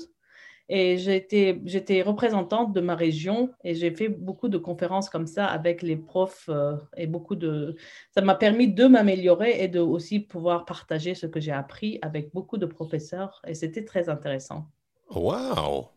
[0.72, 5.82] Et j'étais représentante de ma région et j'ai fait beaucoup de conférences comme ça avec
[5.82, 7.74] les profs euh, et beaucoup de...
[8.14, 12.32] Ça m'a permis de m'améliorer et de aussi pouvoir partager ce que j'ai appris avec
[12.32, 14.68] beaucoup de professeurs et c'était très intéressant.
[15.12, 15.88] Wow!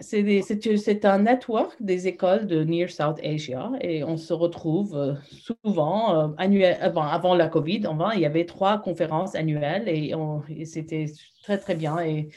[0.00, 5.14] C'est un network des écoles de Near South Asia et on se retrouve euh,
[5.64, 7.82] souvent euh, annuel, avant, la COVID.
[8.14, 10.14] il y avait trois conférences annuelles et,
[10.64, 11.06] c'était
[11.42, 11.98] très très bien.
[11.98, 12.28] Et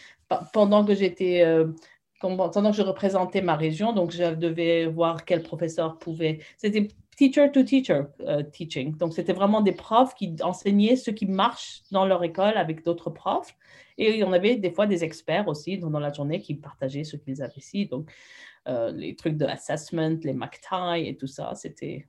[0.52, 1.68] pendant que j'étais, euh,
[2.20, 6.40] pendant que je représentais ma région, donc je devais voir quel professeur pouvait.
[7.18, 8.96] Teacher to teacher euh, teaching.
[8.96, 13.10] Donc, c'était vraiment des profs qui enseignaient ce qui marche dans leur école avec d'autres
[13.10, 13.54] profs.
[13.98, 17.42] Et on avait des fois des experts aussi dans la journée qui partageaient ce qu'ils
[17.42, 17.88] avaient ici.
[17.88, 18.10] Donc,
[18.68, 22.06] euh, les trucs de assessment, les MacTie et tout ça, c'était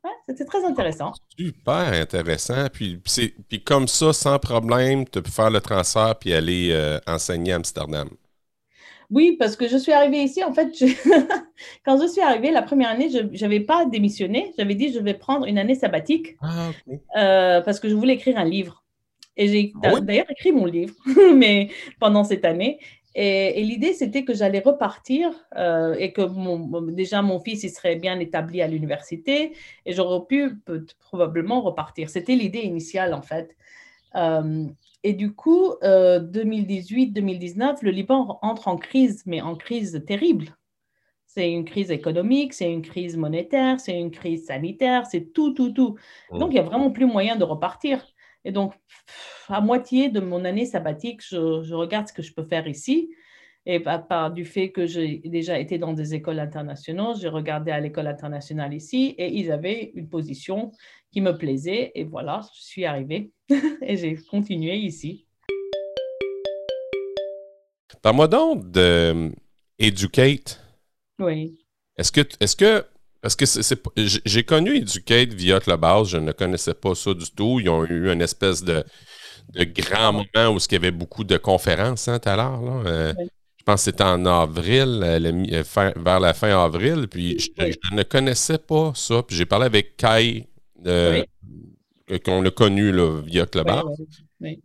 [0.46, 1.12] très intéressant.
[1.38, 2.66] Super intéressant.
[2.70, 3.00] Puis,
[3.48, 7.56] puis comme ça, sans problème, tu peux faire le transfert puis aller euh, enseigner à
[7.56, 8.08] Amsterdam.
[9.10, 10.68] Oui, parce que je suis arrivée ici, en fait,
[11.84, 14.52] quand je suis arrivée la première année, je n'avais pas démissionné.
[14.58, 16.70] J'avais dit, je vais prendre une année sabbatique ah,
[17.16, 18.84] euh, parce que je voulais écrire un livre.
[19.36, 20.94] Et j'ai ah d'ailleurs écrit mon livre,
[21.34, 22.78] mais pendant cette année.
[23.14, 27.96] Et, l'idée, c'était que j'allais repartir euh, et que mon, déjà mon fils il serait
[27.96, 29.54] bien établi à l'université
[29.86, 30.60] et j'aurais pu
[31.00, 32.10] probablement repartir.
[32.10, 33.56] C'était l'idée initiale, en fait.
[34.14, 34.66] Euh,
[35.04, 40.56] et du coup, 2018-2019, euh, le Liban entre en crise, mais en crise terrible.
[41.26, 45.70] C'est une crise économique, c'est une crise monétaire, c'est une crise sanitaire, c'est tout, tout,
[45.70, 45.96] tout.
[46.30, 46.38] Mmh.
[46.38, 48.04] Donc, il n'y a vraiment plus moyen de repartir.
[48.44, 48.74] Et donc,
[49.48, 53.10] à moitié de mon année sabbatique, je, regarde ce que je peux faire ici.
[53.70, 57.70] Et par, part du fait que j'ai déjà été dans des écoles internationales, j'ai regardé
[57.70, 60.72] à l'école internationale ici et ils avaient une position
[61.12, 61.92] qui me plaisait.
[61.94, 63.30] Et voilà, je suis arrivée
[63.82, 65.26] et j'ai continué ici.
[68.00, 69.32] Parle-moi donc de
[69.78, 70.64] Educate.
[71.18, 71.58] Oui.
[71.98, 72.86] Est-ce que, est-ce que
[73.20, 73.82] parce que c'est,
[74.24, 77.60] j'ai connu Educate via Clubhouse, je ne connaissais pas ça du tout.
[77.60, 78.82] Ils ont eu une espèce de,
[79.50, 82.82] de grand moment où il y avait beaucoup de conférences hein, tout à l'heure.
[82.86, 83.12] Euh,
[83.68, 85.04] pense que c'était en avril,
[85.96, 89.22] vers la fin avril, puis je, ne connaissais pas ça.
[89.22, 90.48] Puis j'ai parlé avec Kai,
[92.24, 93.98] qu'on a connu là, via Clubhouse.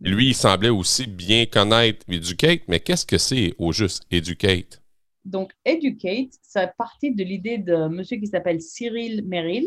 [0.00, 4.80] Lui, il semblait aussi bien connaître Educate, mais qu'est-ce que c'est au juste Educate?
[5.26, 9.66] Donc, Educate, ça partit de l'idée de monsieur qui s'appelle Cyril Merrill.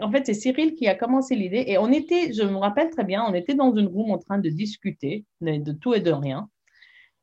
[0.00, 1.64] en fait, c'est Cyril qui a commencé l'idée.
[1.68, 4.38] Et on était, je me rappelle très bien, on était dans une room en train
[4.38, 6.48] de discuter de tout et de rien.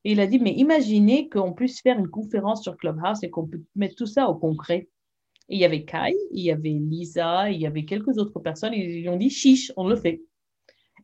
[0.06, 3.48] Et il a dit, mais imaginez qu'on puisse faire une conférence sur Clubhouse et qu'on
[3.48, 4.90] peut mettre tout ça au concret.
[5.50, 8.74] Et il y avait Kai, il y avait Lisa, il y avait quelques autres personnes.
[8.74, 10.22] Et ils ont dit, chiche, on le fait.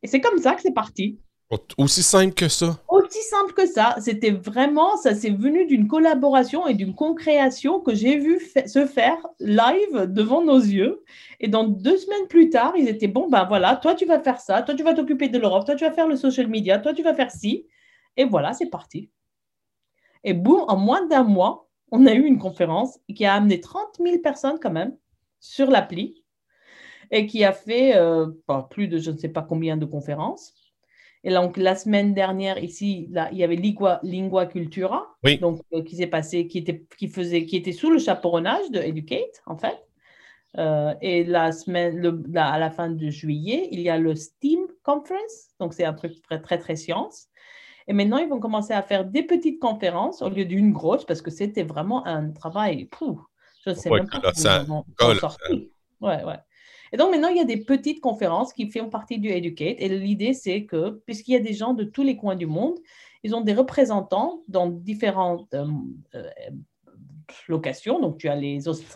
[0.04, 1.20] Et c'est comme ça que c'est parti.
[1.78, 2.80] Aussi simple que ça.
[2.90, 3.96] Aussi simple que ça.
[4.00, 9.18] C'était vraiment, ça c'est venu d'une collaboration et d'une concréation que j'ai vu se faire
[9.40, 11.04] live devant nos yeux.
[11.40, 14.40] Et dans deux semaines plus tard, ils étaient bon, ben voilà, toi tu vas faire
[14.40, 16.94] ça, toi tu vas t'occuper de l'Europe, toi tu vas faire le social media, toi
[16.94, 17.66] tu vas faire ci.
[18.20, 19.10] Et voilà, c'est parti.
[20.26, 23.96] Et boum, en moins d'un mois, on a eu une conférence qui a amené 30
[23.98, 24.98] 000 personnes quand même
[25.40, 26.26] sur l'appli
[27.12, 28.28] et qui a fait euh,
[28.70, 30.54] plus de je ne sais pas combien de conférences.
[31.24, 35.08] Et donc, la semaine dernière, ici, là, il y avait Lingua, Lingua Cultura,
[35.40, 38.80] donc, euh, qui s'est passé, qui était, qui, faisait, qui était sous le chaperonnage de
[38.80, 39.78] Educate, en fait.
[40.58, 44.68] Euh, et la semaine, le, à la fin de juillet, il y a le STEAM
[44.84, 47.30] Conference, donc c'est un truc très, très, très science.
[47.90, 51.24] Et maintenant, ils vont commencer à faire des petites conférences au lieu d'une grosse, parce
[51.24, 52.88] que c'était vraiment un travail,
[53.66, 54.86] je ne sais même pas comment
[56.02, 56.40] Ouais, ouais.
[56.94, 59.76] Et donc maintenant, il y a des petites conférences qui font partie du Educate.
[59.80, 62.78] Et l'idée, c'est que, puisqu'il y a des gens de tous les coins du monde,
[63.24, 65.68] ils ont des représentants dans différentes euh,
[66.16, 66.30] euh,
[67.48, 68.00] locations.
[68.00, 68.40] Donc, tu as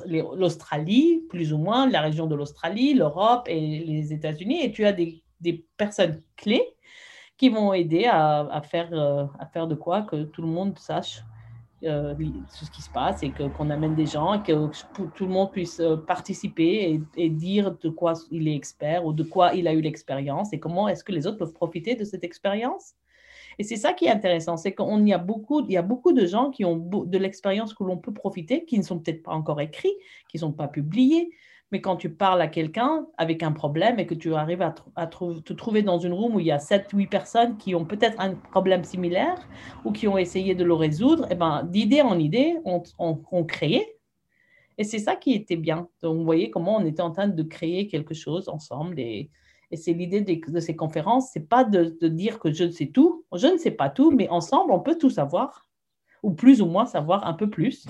[0.05, 4.63] l'Australie, plus ou moins, la région de l'Australie, l'Europe et les États-Unis.
[4.63, 6.63] Et tu as des, des, personnes clés
[7.37, 10.77] qui vont aider à, à faire, euh, à faire de quoi que tout le monde
[10.77, 11.23] sache
[11.85, 12.15] euh,
[12.47, 15.97] ce qui se passe et qu'on amène des gens que tout le monde puisse euh,
[15.97, 20.53] participer et, dire de quoi il est expert ou de quoi il a eu l'expérience
[20.53, 22.93] et comment est-ce que les autres peuvent profiter de cette expérience.
[23.59, 26.13] Et c'est ça qui est intéressant, c'est qu'il y, a beaucoup, il y a beaucoup
[26.13, 29.33] de gens qui ont de l'expérience que l'on peut profiter, qui ne sont peut-être pas
[29.33, 29.93] encore écrits,
[30.29, 31.31] qui ne sont pas publiés,
[31.73, 35.53] mais quand tu parles à quelqu'un avec un problème et que tu arrives à, te
[35.53, 38.83] trouver dans une room où il y a 7-8 personnes qui ont peut-être un problème
[38.83, 39.39] similaire
[39.83, 43.43] ou qui ont essayé de le résoudre, et eh ben, d'idée en idée, on, on,
[43.43, 43.97] créait.
[44.77, 45.87] Et c'est ça qui était bien.
[46.03, 48.99] Donc, vous voyez comment on était en train de créer quelque chose ensemble.
[48.99, 49.31] Et,
[49.75, 53.25] c'est l'idée de, ces conférences, c'est pas de, de dire que je sais tout.
[53.33, 55.67] Je ne sais pas tout, mais ensemble, on peut tout savoir,
[56.21, 57.87] ou plus ou moins savoir un peu plus.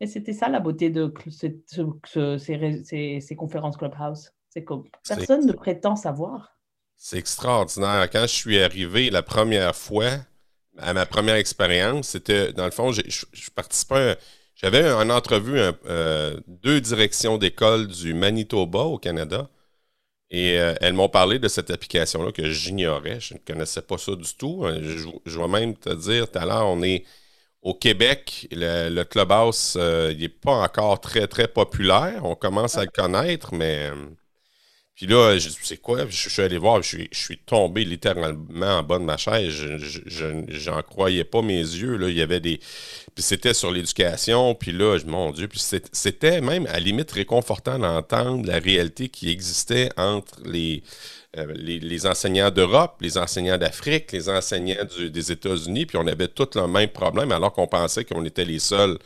[0.00, 4.30] Et c'était ça la beauté de ces, ces, conférences Clubhouse.
[4.48, 4.74] C'est que
[5.06, 6.56] personne ne prétend savoir.
[6.96, 8.08] C'est extraordinaire.
[8.10, 10.10] Quand je suis arrivé la première fois,
[10.78, 14.16] à ma première expérience, c'était, dans le fond, je, je participais,
[14.54, 19.48] j'avais une entrevue, euh, deux directions d'école du Manitoba au Canada.
[20.30, 23.18] Et euh, elles m'ont parlé de cette application-là que j'ignorais.
[23.18, 24.64] Je ne connaissais pas ça du tout.
[24.66, 27.04] Je, je vais même te dire, tout à l'heure, on est
[27.62, 32.24] au Québec, le, Clubhouse, euh, il n'est pas encore très, très populaire.
[32.24, 33.90] On commence à le connaître, mais.
[34.98, 38.82] Euh, puis là, je sais quoi, je, suis allé voir, je suis, tombé littéralement en
[38.82, 39.52] bas de ma chaise.
[39.52, 41.96] Je n'en croyais pas mes yeux.
[41.96, 42.08] Là.
[42.08, 42.58] Il y avait des.
[43.14, 45.60] Puis c'était sur l'éducation, puis là, mon Dieu, puis
[45.92, 50.82] c'était même à la limite réconfortant d'entendre la réalité qui existait entre les
[51.36, 56.58] euh, les, enseignants d'Europe, les enseignants d'Afrique, les enseignants des États-Unis, puis on avait tous
[56.58, 58.98] le même problème alors qu'on pensait qu'on était les seuls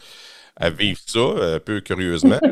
[0.55, 2.38] à vivre ça, un peu curieusement.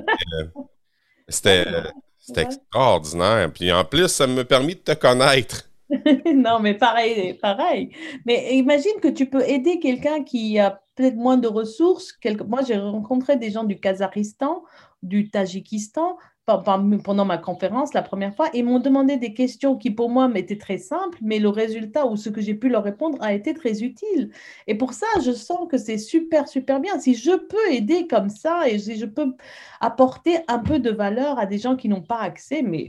[1.46, 1.84] Euh,
[2.30, 3.52] c'était extraordinaire.
[3.52, 5.68] Puis en plus, ça m'a permis de te connaître.
[6.34, 7.90] non, mais pareil, pareil.
[8.24, 12.16] Mais imagine que tu peux aider quelqu'un qui a peut-être moins de ressources.
[12.46, 14.62] Moi, j'ai rencontré des gens du Kazakhstan,
[15.02, 16.16] du Tadjikistan,
[16.58, 20.58] pendant ma conférence la première fois, ils m'ont demandé des questions qui pour moi m'étaient
[20.58, 23.82] très simples, mais le résultat ou ce que j'ai pu leur répondre a été très
[23.82, 24.30] utile.
[24.66, 26.98] Et pour ça, je sens que c'est super, super bien.
[26.98, 29.34] Si je peux aider comme ça et si je peux
[29.80, 32.88] apporter un peu de valeur à des gens qui n'ont pas accès, mais,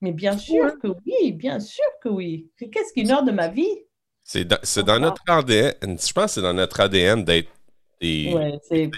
[0.00, 2.48] mais bien sûr que oui, bien sûr que oui.
[2.58, 3.84] Qu'est-ce qu'une heure de ma vie?
[4.22, 7.50] C'est dans, dans notre ADN, je pense que c'est dans notre ADN d'être
[8.00, 8.90] des, ouais, des,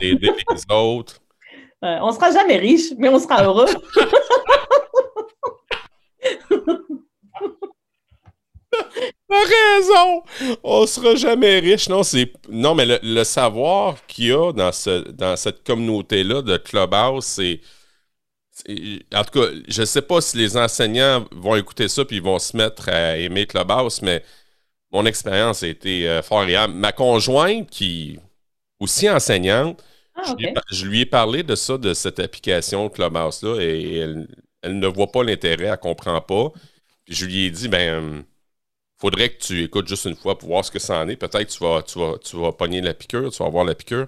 [0.00, 1.21] d'aider les autres
[1.82, 3.66] on ne sera jamais riche, mais on sera heureux.
[9.28, 10.22] Raison!
[10.62, 11.88] On sera jamais riche.
[11.88, 12.32] Non, c'est.
[12.48, 17.60] Non, mais le, savoir qu'il y a dans, ce, dans cette communauté-là de Clubhouse, c'est.
[19.14, 22.22] En tout cas, je ne sais pas si les enseignants vont écouter ça puis ils
[22.22, 24.22] vont se mettre à aimer Clubhouse, mais
[24.92, 26.74] mon expérience a été euh, fort agréable.
[26.74, 28.18] Ma conjointe, qui
[28.78, 29.82] aussi enseignante,
[30.14, 33.60] Ah, je, lui ai, par- je lui ai parlé de ça, de cette application Clubhouse-là,
[33.60, 34.28] et elle,
[34.62, 36.50] elle ne voit pas l'intérêt, elle ne comprend pas.
[37.04, 38.22] Puis je lui ai dit, ben, euh,
[39.00, 41.16] faudrait que tu écoutes juste une fois pour voir ce que ça en est.
[41.16, 43.74] Peut-être que tu vas, tu, vas, tu vas pogner la piqûre, tu vas avoir la
[43.74, 44.06] piqûre.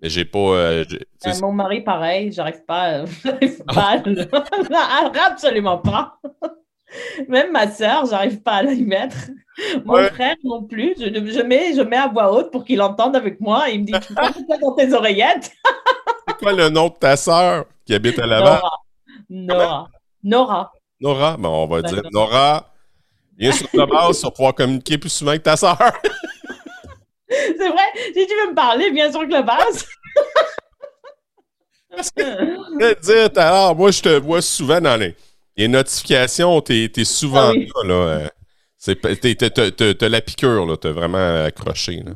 [0.00, 0.38] Mais j'ai pas.
[0.38, 0.84] euh,
[1.26, 3.74] Euh, mon mari, pareil, j'arrive pas, j'arrive Ah.
[3.74, 6.20] pas à le- absolument pas.
[7.28, 9.16] Même ma sœur, j'arrive pas à la y mettre.
[9.84, 10.10] Mon Ouais.
[10.10, 10.94] frère non plus.
[10.98, 13.68] Je, je mets, je mets à voix haute pour qu'il entende avec moi.
[13.70, 15.52] Il me dit, tu mettre ça dans tes oreillettes?
[16.28, 18.60] c'est quoi le nom de ta sœur qui habite à Laval?
[19.30, 19.88] Nora.
[20.22, 20.72] Nora.
[21.00, 21.36] Nora.
[21.36, 21.36] Nora?
[21.42, 22.30] On va Ouais, dire Nora.
[22.30, 22.72] Nora.
[23.38, 25.76] Viens sur Clubhouse pour pouvoir communiquer plus souvent avec ta sœur.
[27.28, 27.82] C'est vrai,
[28.14, 29.84] si tu veux me parler, viens sur Clubhouse.
[32.16, 35.14] Je vais te dire, tout à l'heure, moi, je te vois souvent dans les,
[35.56, 37.68] les notifications, t'es es souvent Ah oui.
[37.84, 37.88] là.
[37.88, 38.28] là,
[38.98, 40.76] euh, t'as la piqûre, là.
[40.76, 42.02] T'as vraiment accroché.
[42.04, 42.12] Là.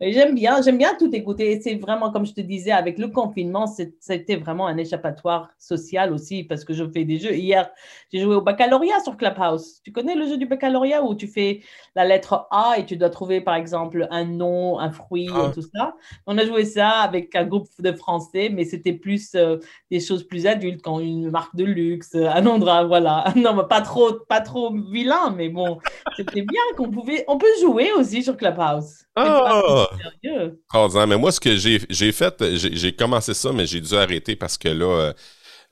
[0.00, 1.60] J'aime bien, j'aime bien tout écouter.
[1.60, 3.66] C'est vraiment, comme je te disais, avec le confinement,
[3.98, 7.34] c'était vraiment un échappatoire social aussi parce que je fais des jeux.
[7.34, 7.68] Hier,
[8.12, 9.80] j'ai joué au baccalauréat sur Clubhouse.
[9.82, 11.62] Tu connais le jeu du baccalauréat où tu fais
[11.96, 15.50] la lettre A et tu dois trouver, par exemple, un nom, un fruit, Ah.
[15.52, 15.96] tout ça?
[16.28, 19.56] On a joué ça avec un groupe de Français, mais c'était plus euh,
[19.90, 23.24] des choses plus adultes, quand une marque de luxe, euh, un endroit, voilà.
[23.36, 25.78] Non, mais pas trop, pas trop vilain, mais bon,
[26.16, 29.07] c'était bien qu'on pouvait, on peut jouer aussi sur Clubhouse.
[29.18, 29.88] Ah!
[30.22, 31.06] Extraordinaire.
[31.06, 34.68] Mais moi, ce que j'ai fait, j'ai commencé ça, mais j'ai dû arrêter parce que
[34.68, 35.12] là, euh,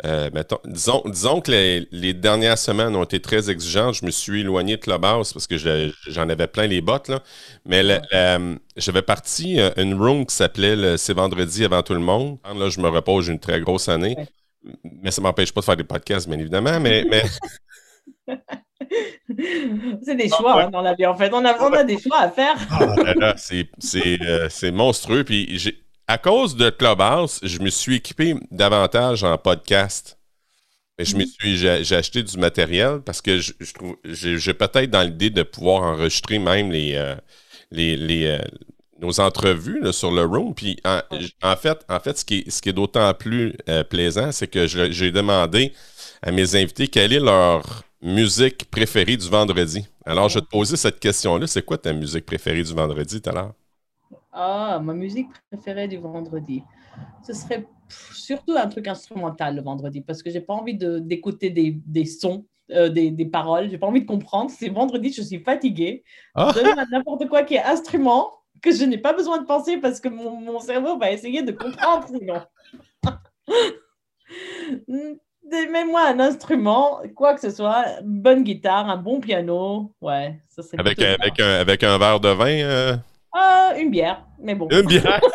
[0.04, 3.94] euh, mettons, disons, disons que les, les dernières semaines ont été très exigeantes.
[3.94, 7.08] Je me suis éloigné de Clubhouse parce que je- j'en avais plein les bottes.
[7.08, 7.22] Là.
[7.64, 7.82] Mais
[8.76, 12.38] j'avais parti euh, une room qui s'appelait C'est vendredi avant tout le monde.
[12.44, 14.14] Là, je me repose j'ai une très grosse année.
[14.18, 14.28] Ouais.
[15.02, 16.78] Mais ça m'empêche pas de faire des podcasts, bien évidemment.
[16.80, 17.22] Mais, mais
[20.02, 21.30] C'est des choix hein, dans la vie, en fait.
[21.32, 22.56] On a, on a des choix à faire.
[22.70, 25.24] Ah là là, c'est- c'est euh, c'est monstrueux.
[25.24, 30.18] Puis j'ai- à cause de Clubhouse, je me suis équipé davantage en podcast.
[30.98, 34.38] Et je me suis j'ai j'ai acheté du matériel parce que je, je trouve j'ai
[34.38, 37.14] j'ai peut-être dans l'idée de pouvoir enregistrer même les euh,
[37.70, 38.38] les, les, euh,
[39.00, 40.54] nos entrevues là, sur le room.
[40.54, 41.00] Puis en,
[41.42, 44.46] en fait, en fait, ce qui est, ce qui est d'autant plus euh, plaisant, c'est
[44.46, 45.72] que je- j'ai demandé
[46.22, 49.86] à mes invités quelle est leur musique préférée du vendredi.
[50.04, 51.46] Alors, je vais te poser cette question-là.
[51.46, 53.54] C'est quoi ta musique préférée du vendredi tout à l'heure?
[54.32, 56.62] Ah, ma musique préférée du vendredi.
[57.22, 61.50] Ce serait surtout un truc instrumental le vendredi parce que j'ai pas envie de- d'écouter
[61.50, 63.70] des, des sons, euh, des, des paroles.
[63.70, 64.50] J'ai pas envie de comprendre.
[64.50, 66.04] C'est vendredi, je suis fatiguée.
[66.34, 66.52] Ah!
[66.90, 68.32] N'importe quoi qui est instrument
[68.62, 71.52] que je n'ai pas besoin de penser parce que mon, mon cerveau va essayer de
[71.52, 72.42] comprendre sinon.
[75.50, 79.92] Mets-moi un instrument, quoi que ce soit, une bonne guitare, un bon piano.
[80.00, 82.46] Ouais, ça serait Avec, avec, un, avec un verre de vin?
[82.62, 82.96] euh,
[83.32, 84.68] Ah, une bière, mais bon.
[84.70, 85.20] une bière?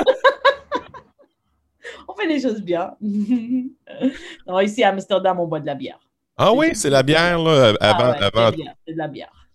[2.07, 2.95] On fait les choses bien.
[4.47, 5.99] non, ici à Amsterdam, on boit de la bière.
[6.37, 8.11] Ah oui, c'est la bière, là, Ah avant.
[8.11, 8.29] ouais, avant.
[8.31, 9.47] de la bière, c'est de la bière.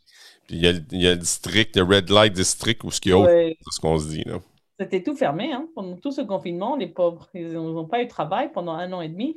[0.46, 2.90] Puis il y, a, le- il y a le district, le Red Light District, où
[2.90, 4.38] ce qu'il y a Ouais, c'est ce qu'on se dit, là.
[4.78, 6.76] C'était tout fermé hein, pendant tout ce confinement.
[6.76, 9.36] Les pauvres, ils n'ont pas eu de travail pendant un an et demi.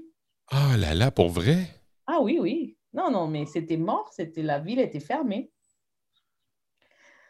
[0.52, 1.68] Ah là là, pour vrai?
[2.08, 2.78] Ah oui, oui.
[2.94, 4.10] Non, non, mais c'était mort.
[4.14, 5.52] C'était la ville était fermée.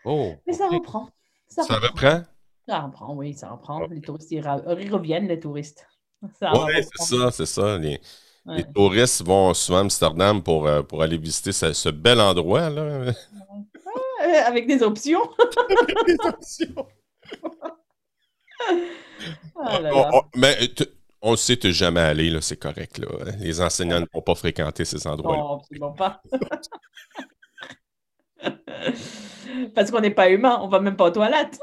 [0.06, 0.34] Oh.
[0.48, 1.10] Mais ça reprend.
[1.48, 1.88] Ça, Ça reprend.
[1.90, 2.24] reprend?
[2.68, 3.82] Ça reprend, oui, ça reprend.
[3.84, 3.88] Oh.
[3.90, 5.86] Les touristes, ils, reviennent, les touristes.
[6.42, 7.78] Oui, c'est ça, c'est ça.
[7.78, 8.00] Les,
[8.46, 8.58] Ouais.
[8.58, 12.70] les touristes vont souvent à Amsterdam pour, euh, pour aller visiter ce, ce bel endroit,
[12.70, 12.82] là.
[12.82, 13.12] Euh,
[14.46, 15.30] Avec des options.
[19.56, 20.10] Ah là On- là.
[20.14, 20.56] on- mais
[21.22, 22.98] on le sait, tu jamais allé, là, c'est correct.
[22.98, 23.08] Là.
[23.40, 25.42] Les enseignants ne vont pas fréquenter ces endroits-là.
[25.42, 26.22] Non, absolument pas.
[29.76, 31.60] Parce qu'on n'est pas humain, on va même pas aux toilettes.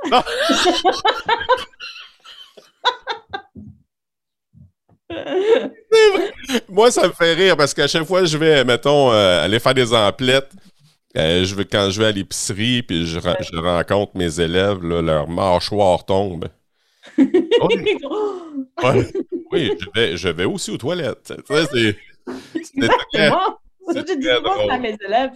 [6.69, 9.61] Moi, ça me fait rire parce qu'à chaque fois que je vais, mettons, euh, aller
[9.61, 10.51] faire des emplettes,
[11.16, 13.19] euh, je vais, quand je vais à l'épicerie puis je,
[13.59, 16.49] rencontre mes élèves, là, leur mâchoire tombe.
[17.19, 17.27] Oui,
[18.83, 19.12] ouais.
[19.53, 21.33] Oui, je vais, je vais aussi aux toilettes.
[21.49, 21.97] C'est-
[22.55, 23.59] Exactement.
[23.95, 25.33] Je dis très souvent ça à mes élèves.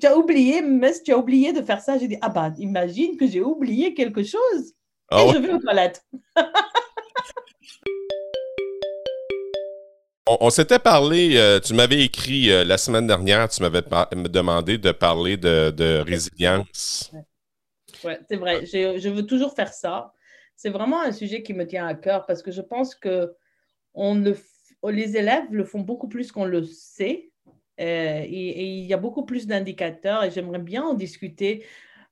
[0.00, 1.98] Tu as oublié, mais tu as oublié de faire ça.
[1.98, 4.72] J'ai dit, ah bah, imagine que j'ai oublié quelque chose.
[5.10, 5.32] Ah et ouais?
[5.34, 6.04] je vais aux toilettes.
[10.28, 13.80] On, on s'était parlé, euh, tu m'avais écrit euh, la semaine dernière, tu m'avais
[14.28, 17.12] demandé de parler de, de résilience.
[18.02, 18.66] Ouais, c'est vrai.
[18.66, 20.12] Je, je veux toujours faire ça.
[20.56, 23.34] C'est vraiment un sujet qui me tient à cœur parce que je pense que
[23.94, 24.36] on le,
[24.90, 27.30] les élèves le font beaucoup plus qu'on le sait.
[27.78, 31.64] Euh, et, il y a beaucoup plus d'indicateurs et j'aimerais bien en discuter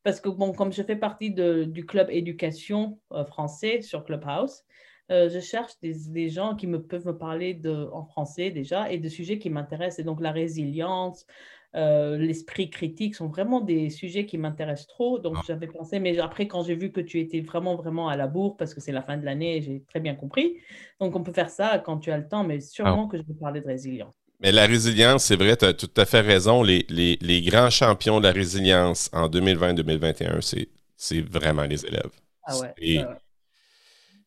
[0.02, 4.62] parce que, bon, comme je fais partie du club éducation euh, français sur Clubhouse,
[5.10, 8.98] euh, je cherche des, gens qui me peuvent me parler de, en français déjà et
[8.98, 10.00] de sujets qui m'intéressent.
[10.00, 11.26] Et donc la résilience,
[11.74, 15.18] l'esprit critique sont vraiment des sujets qui m'intéressent trop.
[15.18, 15.42] Donc ah.
[15.46, 18.56] j'avais pensé, mais après quand j'ai vu que tu étais vraiment, vraiment à la bourre,
[18.56, 20.58] parce que c'est la fin de l'année, j'ai très bien compris.
[21.00, 23.10] Donc on peut faire ça quand tu as le temps, mais sûrement ah.
[23.10, 24.14] que je vais parler de résilience.
[24.40, 26.62] Mais la résilience, c'est vrai, tu as tout à fait raison.
[26.62, 30.66] Les, grands champions de la résilience en 2020-2021,
[30.96, 32.10] c'est vraiment les élèves.
[32.44, 33.04] Ah ouais.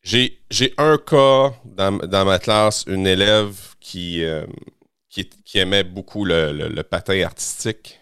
[0.02, 4.46] J'ai un cas dans, ma classe, une élève qui, euh,
[5.08, 8.00] qui, aimait beaucoup le, patin artistique.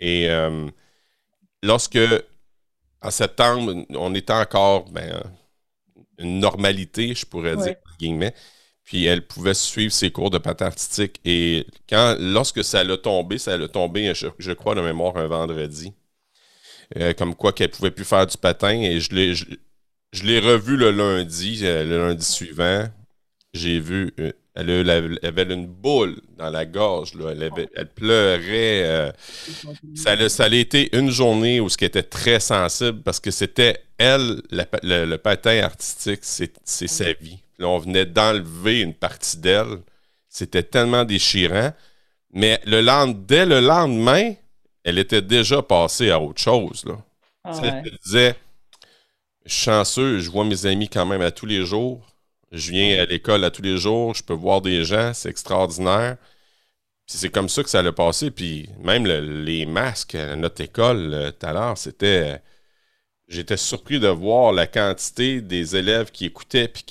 [0.00, 0.68] Et euh,
[1.62, 1.98] lorsque,
[3.02, 5.22] en septembre, on était encore ben,
[6.18, 8.34] une normalité, je pourrais dire, guillemets,
[8.84, 11.20] puis elle pouvait suivre ses cours de patin artistique.
[11.24, 15.92] Et quand, lorsque ça l'a tombé, ça l'a tombé, je, crois, de mémoire, un vendredi.
[16.96, 18.78] Euh, comme quoi qu'elle pouvait plus faire du patin.
[18.80, 19.46] Et je l'ai, je,
[20.22, 22.86] l'ai revu le lundi, euh, le lundi suivant.
[23.54, 27.14] J'ai vu, euh, elle, avait une boule dans la gorge.
[27.14, 27.32] Là.
[27.32, 29.12] Elle, pleurait.
[29.94, 33.30] ça, a, ça a été une journée où ce qui était très sensible parce que
[33.30, 37.38] c'était elle, le, patin artistique, c'est, sa vie.
[37.58, 39.78] Là, on venait d'enlever une partie d'elle.
[40.28, 41.72] C'était tellement déchirant.
[42.32, 44.34] Mais le dès le lendemain,
[44.82, 46.84] elle était déjà passée à autre chose.
[46.84, 46.98] Là.
[47.44, 48.34] Ah elle disait
[49.46, 52.13] chanceux, je vois mes amis quand même à tous les jours.
[52.54, 56.16] Je viens à l'école à tous les jours, je peux voir des gens, c'est extraordinaire.
[57.06, 58.30] Puis c'est comme ça que ça allait passer.
[58.30, 62.40] Puis même les masques à notre école euh, tout à l'heure, c'était
[63.28, 66.82] j'étais surpris de voir la quantité des élèves qui écoutaient et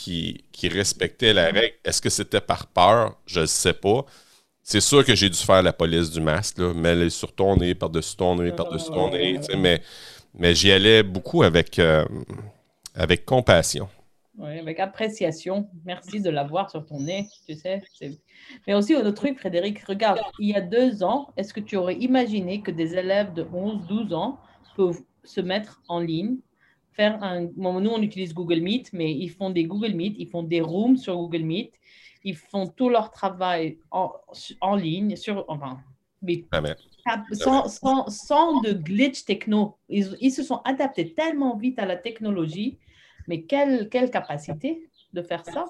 [0.51, 1.76] qui, respectaient la règle.
[1.84, 3.18] Est-ce que c'était par peur?
[3.26, 4.05] Je ne sais pas.
[4.64, 7.76] C'est sûr que j'ai dû faire la police du masque, là, mais sur ton nez,
[7.76, 9.39] par-dessus ton nez, par-dessus ton nez.
[10.34, 12.05] Mais, j'y allais beaucoup avec, euh,
[12.95, 13.89] avec compassion.
[14.38, 15.69] Oui, avec appréciation.
[15.86, 17.84] Merci de l'avoir sur ton nez, tu sais.
[18.67, 21.95] Mais aussi, autre truc, Frédéric, regarde, il y a deux ans, est-ce que tu aurais
[21.95, 24.39] imaginé que des élèves de 11, 12 ans
[24.75, 26.38] peuvent se mettre en ligne,
[26.93, 27.41] faire un.
[27.41, 30.97] nous, on utilise Google Meet, mais ils font des Google Meet, ils font des rooms
[30.97, 31.73] sur Google Meet,
[32.23, 34.13] ils font tout leur travail en,
[34.61, 35.79] en ligne, sur, enfin,
[36.23, 36.45] mais
[37.34, 39.77] sans, sans, sans, de glitch techno.
[39.89, 42.79] Ils, ils, se sont adaptés tellement vite à la technologie,
[43.28, 45.65] mais quelle, quelle capacité de faire ça?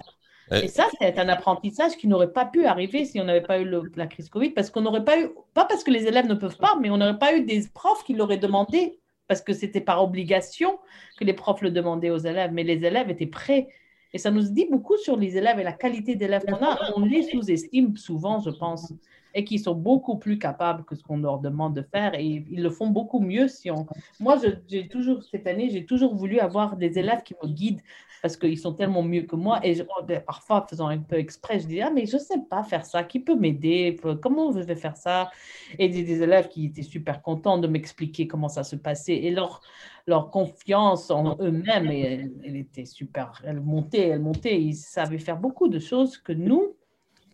[0.51, 3.71] Et ça, c'est un apprentissage qui n'aurait pas pu arriver si on n'avait pas eu
[3.95, 6.57] la crise Covid, parce qu'on n'aurait pas eu, pas parce que les élèves ne peuvent
[6.57, 10.03] pas, mais on n'aurait pas eu des profs qui l'auraient demandé parce que c'était par
[10.03, 10.79] obligation
[11.17, 13.69] que les profs le demandaient aux élèves, mais les élèves étaient prêts.
[14.11, 16.77] Et ça nous dit beaucoup sur les élèves et la qualité d'élèves qu'on a.
[16.95, 18.93] On les sous-estime souvent, je pense,
[19.33, 22.13] et qui sont beaucoup plus capables que ce qu'on leur demande de faire.
[22.15, 23.85] Et ils le font beaucoup mieux si on...
[24.19, 27.81] Moi, j'ai toujours, cette année, j'ai toujours voulu avoir des élèves qui me guident
[28.23, 29.59] parce qu'ils sont tellement mieux que moi.
[29.63, 32.39] Et oh, ben, parfois, faisant un peu exprès, je dis Ah, mais je ne sais
[32.49, 33.03] pas faire ça.
[33.03, 35.29] Qui peut m'aider Comment je vais faire ça?
[35.77, 39.15] Et des, élèves qui étaient super contents de m'expliquer comment ça se passait.
[39.15, 39.59] Et leur,
[40.07, 43.41] leur confiance en eux-mêmes, elle, était super.
[43.43, 44.61] Elle montait, elle montait.
[44.61, 46.77] Ils savaient faire beaucoup de choses que nous,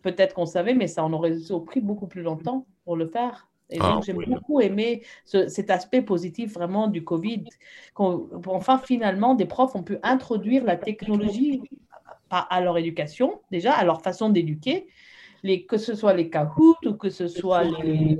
[0.02, 1.36] peut-être qu'on savait, mais ça en aurait
[1.66, 3.48] pris beaucoup plus longtemps pour le faire.
[3.70, 7.44] Et ah, donc, j'ai beaucoup aimé cet aspect positif vraiment du Covid.
[7.94, 11.62] Enfin, finalement, des profs ont pu introduire la technologie
[12.30, 14.88] à leur éducation, déjà, à leur façon d'éduquer,
[15.42, 18.18] les, que ce soit les Kahoot ou que ce soit les,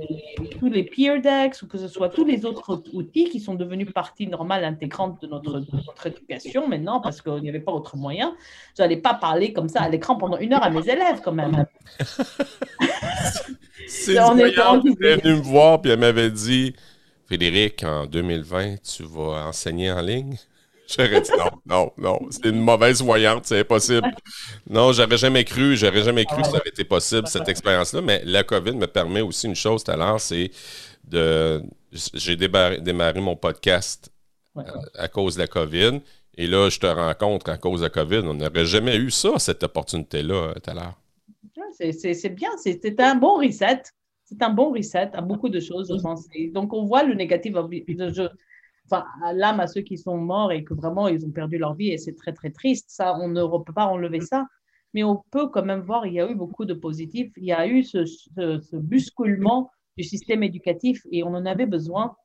[0.59, 3.91] tous les peer decks ou que ce soit tous les autres outils qui sont devenus
[3.91, 8.35] partie normale intégrante de notre, notre éducation maintenant parce qu'il n'y avait pas autre moyen.
[8.77, 11.33] Je n'allais pas parler comme ça à l'écran pendant une heure à mes élèves quand
[11.33, 11.65] même.
[13.87, 16.73] C'est elle est venue me voir puis elle m'avait dit
[17.31, 20.35] Frédéric, en 2020, tu vas enseigner en ligne?
[20.87, 22.19] J'aurais dit non, non, non.
[22.29, 24.11] C'est une mauvaise voyante, c'est impossible.
[24.69, 28.01] Non, j'aurais jamais cru, j'aurais jamais cru que ça avait été possible, cette expérience-là.
[28.01, 30.51] Mais la COVID me permet aussi une chose tout à l'heure, c'est
[31.03, 31.63] de.
[32.13, 34.11] J'ai démarré, mon podcast
[34.57, 34.61] euh,
[34.95, 36.01] à, cause de la COVID.
[36.37, 38.21] Et là, je te rencontre à cause de la COVID.
[38.23, 40.97] On n'aurait jamais eu ça, cette opportunité-là, tout à l'heure.
[41.71, 43.83] C'est bien, c'est un bon reset.
[44.23, 46.25] C'est un bon reset à beaucoup de choses, je pense.
[46.53, 47.53] donc, on voit le négatif.
[47.53, 48.29] Je,
[48.85, 51.89] enfin, l'âme à ceux qui sont morts et que vraiment ils ont perdu leur vie
[51.89, 52.89] et c'est très très triste.
[52.89, 54.47] Ça, on ne peut pas enlever ça,
[54.93, 57.31] mais on peut quand même voir il y a eu beaucoup de positifs.
[57.37, 62.15] Il y a eu ce, ce, bousculement du système éducatif et on en avait besoin,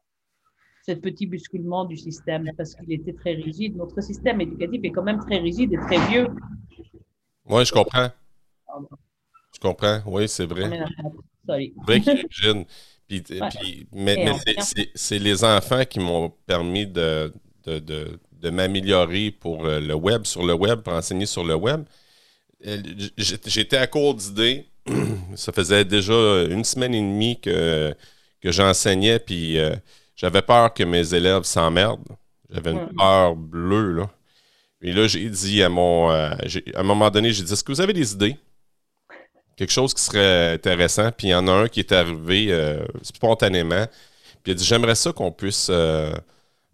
[0.86, 3.76] ce petit bousculement du système parce qu'il était très rigide.
[3.76, 6.28] Notre système éducatif est quand même très rigide et très vieux.
[7.48, 8.08] Oui, je comprends.
[9.54, 10.84] Je comprends, oui, c'est vrai.
[11.46, 11.72] Sorry.
[11.86, 12.64] Brick Origin.
[13.08, 14.56] Puis, puis, mais, mais
[14.94, 17.32] c'est les enfants qui m'ont permis de,
[17.64, 21.54] de, de, de m'améliorer pour euh, le web, sur le web, pour enseigner sur le
[21.54, 21.84] web.
[22.66, 22.82] Euh,
[23.16, 24.66] j'étais à court d'idées.
[25.34, 27.94] Ça faisait déjà une semaine et demie que,
[28.40, 29.74] que j'enseignais, puis euh,
[30.16, 32.16] j'avais peur que mes élèves s'emmerdent.
[32.50, 34.10] J'avais une peur bleue, là.
[34.82, 36.10] Et là, j'ai dit à mon.
[36.10, 36.36] à
[36.74, 38.36] un moment donné, j'ai dit Est-ce que vous avez des idées?
[39.56, 41.10] Quelque chose qui serait intéressant.
[41.10, 43.86] Puis il y en a un qui est arrivé euh, spontanément.
[44.42, 46.14] Puis il a dit J'aimerais ça qu'on puisse euh,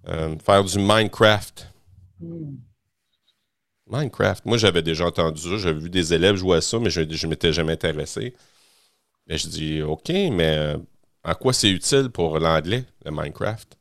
[0.09, 1.69] euh, faire du Minecraft.
[2.21, 2.57] Hmm.
[3.89, 4.47] Minecraft.
[4.47, 5.57] Moi, j'avais déjà entendu ça.
[5.59, 8.35] J'avais vu des élèves jouer à ça, mais je ne m'étais jamais intéressé.
[9.29, 10.75] Et je dis OK, mais
[11.23, 13.77] à quoi c'est utile pour l'anglais, le Minecraft?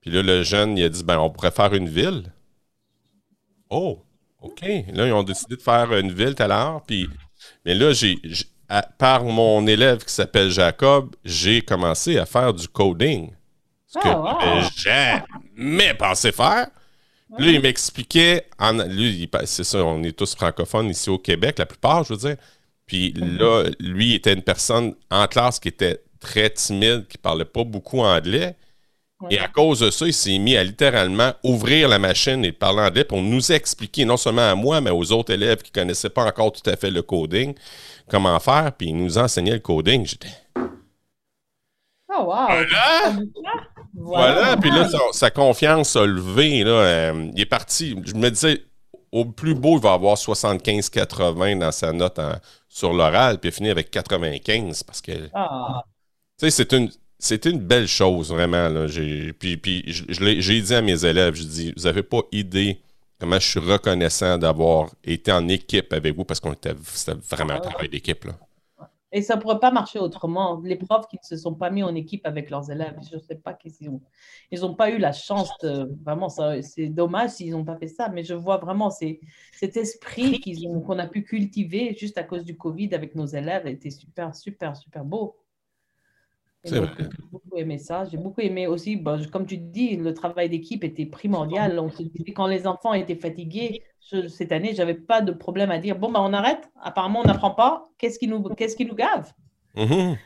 [0.00, 2.32] Puis là, le jeune, il a dit ben, on pourrait faire une ville.
[3.70, 3.98] Oh,
[4.42, 4.60] OK.
[4.60, 6.82] Là, ils ont décidé de faire une ville tout à l'heure.
[6.86, 7.08] Puis
[7.64, 8.18] mais là, j'ai,
[8.98, 13.30] par mon élève qui s'appelle Jacob, j'ai commencé à faire du coding.
[13.86, 16.68] Ce que ah, je jamais pensé faire.
[17.38, 21.66] Là, il m'expliquait, en, lui, c'est ça, on est tous francophones ici au Québec, la
[21.66, 22.36] plupart, je veux dire.
[22.86, 23.38] Puis mhm.
[23.38, 28.00] là, lui, était une personne en classe qui était très timide, qui parlait pas beaucoup
[28.00, 28.56] anglais.
[29.30, 32.80] Et à cause de ça, il s'est mis à littéralement ouvrir la machine et parler
[32.80, 36.10] anglais pour nous expliquer, non seulement à moi, mais aux autres élèves qui ne connaissaient
[36.10, 37.54] pas encore tout à fait le coding,
[38.10, 38.72] comment faire.
[38.76, 40.04] Puis il nous enseignait le coding.
[40.04, 40.28] J'étais.
[42.16, 42.48] Oh, wow!
[43.94, 44.56] Voilà!
[44.56, 46.64] Puis là, sa, confiance a levé.
[46.64, 47.96] Là, euh, il est parti.
[48.04, 48.62] Je me disais,
[49.12, 52.20] au plus beau, il va avoir 75-80 dans sa note
[52.68, 55.12] sur l'oral, puis il finit avec 95 parce que.
[55.32, 55.84] Ah.
[56.38, 58.68] Tu sais, c'est une c'était une belle chose, vraiment.
[58.68, 58.86] Là.
[59.38, 62.80] Puis, puis j'ai dit à mes élèves, je dis, vous n'avez pas idée
[63.18, 67.54] comment je suis reconnaissant d'avoir été en équipe avec vous parce qu'on était, c'était vraiment
[67.54, 68.26] un travail d'équipe.
[69.16, 70.60] Et ça ne pourrait pas marcher autrement.
[70.64, 73.20] Les profs qui ne se sont pas mis en équipe avec leurs élèves, je ne
[73.20, 74.00] sais pas qu'ils ont.
[74.50, 75.88] Ils n'ont pas eu la chance de.
[76.04, 80.40] Vraiment, c'est dommage s'ils n'ont pas fait ça, mais je vois vraiment cet esprit
[80.84, 84.76] qu'on a pu cultiver juste à cause du Covid avec nos élèves était super, super,
[84.76, 85.36] super beau.
[86.64, 86.80] J'ai
[87.30, 88.04] beaucoup aimé ça.
[88.04, 91.80] J'ai beaucoup aimé aussi, bah, comme tu dis, le travail d'équipe était primordial.
[92.34, 93.82] quand les enfants étaient fatigués,
[94.28, 96.70] cette année, je n'avais pas de problème à dire bon, bah, on arrête.
[96.82, 97.84] Apparemment, on n'apprend pas.
[97.98, 99.32] Qu'est-ce qui nous, qu'est-ce qui nous gave?
[99.76, 100.16] Mm-hmm.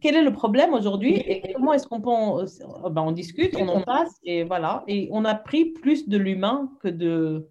[0.00, 2.90] Quel est le problème aujourd'hui et comment est-ce qu'on peut.
[2.90, 4.84] Bah, on discute, on en passe et voilà.
[4.86, 7.48] Et on a pris plus de l'humain que de.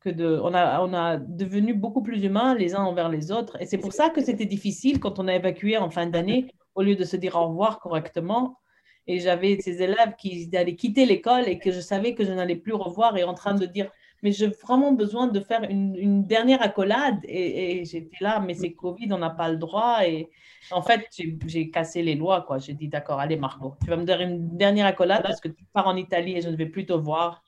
[0.00, 3.60] Que de, on, a, on a devenu beaucoup plus humains les uns envers les autres.
[3.60, 6.82] Et c'est pour ça que c'était difficile quand on a évacué en fin d'année au
[6.82, 8.60] lieu de se dire au revoir correctement.
[9.08, 12.56] Et j'avais ces élèves qui allaient quitter l'école et que je savais que je n'allais
[12.56, 13.90] plus revoir et en train de dire
[14.22, 17.20] mais j'ai vraiment besoin de faire une, dernière accolade.
[17.24, 20.06] Et, j'étais là, mais c'est Covid, on n'a pas le droit.
[20.06, 20.30] Et
[20.70, 21.06] en fait,
[21.46, 22.42] j'ai cassé les lois.
[22.42, 22.58] quoi.
[22.58, 25.64] J'ai dit, d'accord, allez, Marco, tu vas me donner une dernière accolade parce que tu
[25.72, 27.44] pars en Italie et je ne vais plus te voir.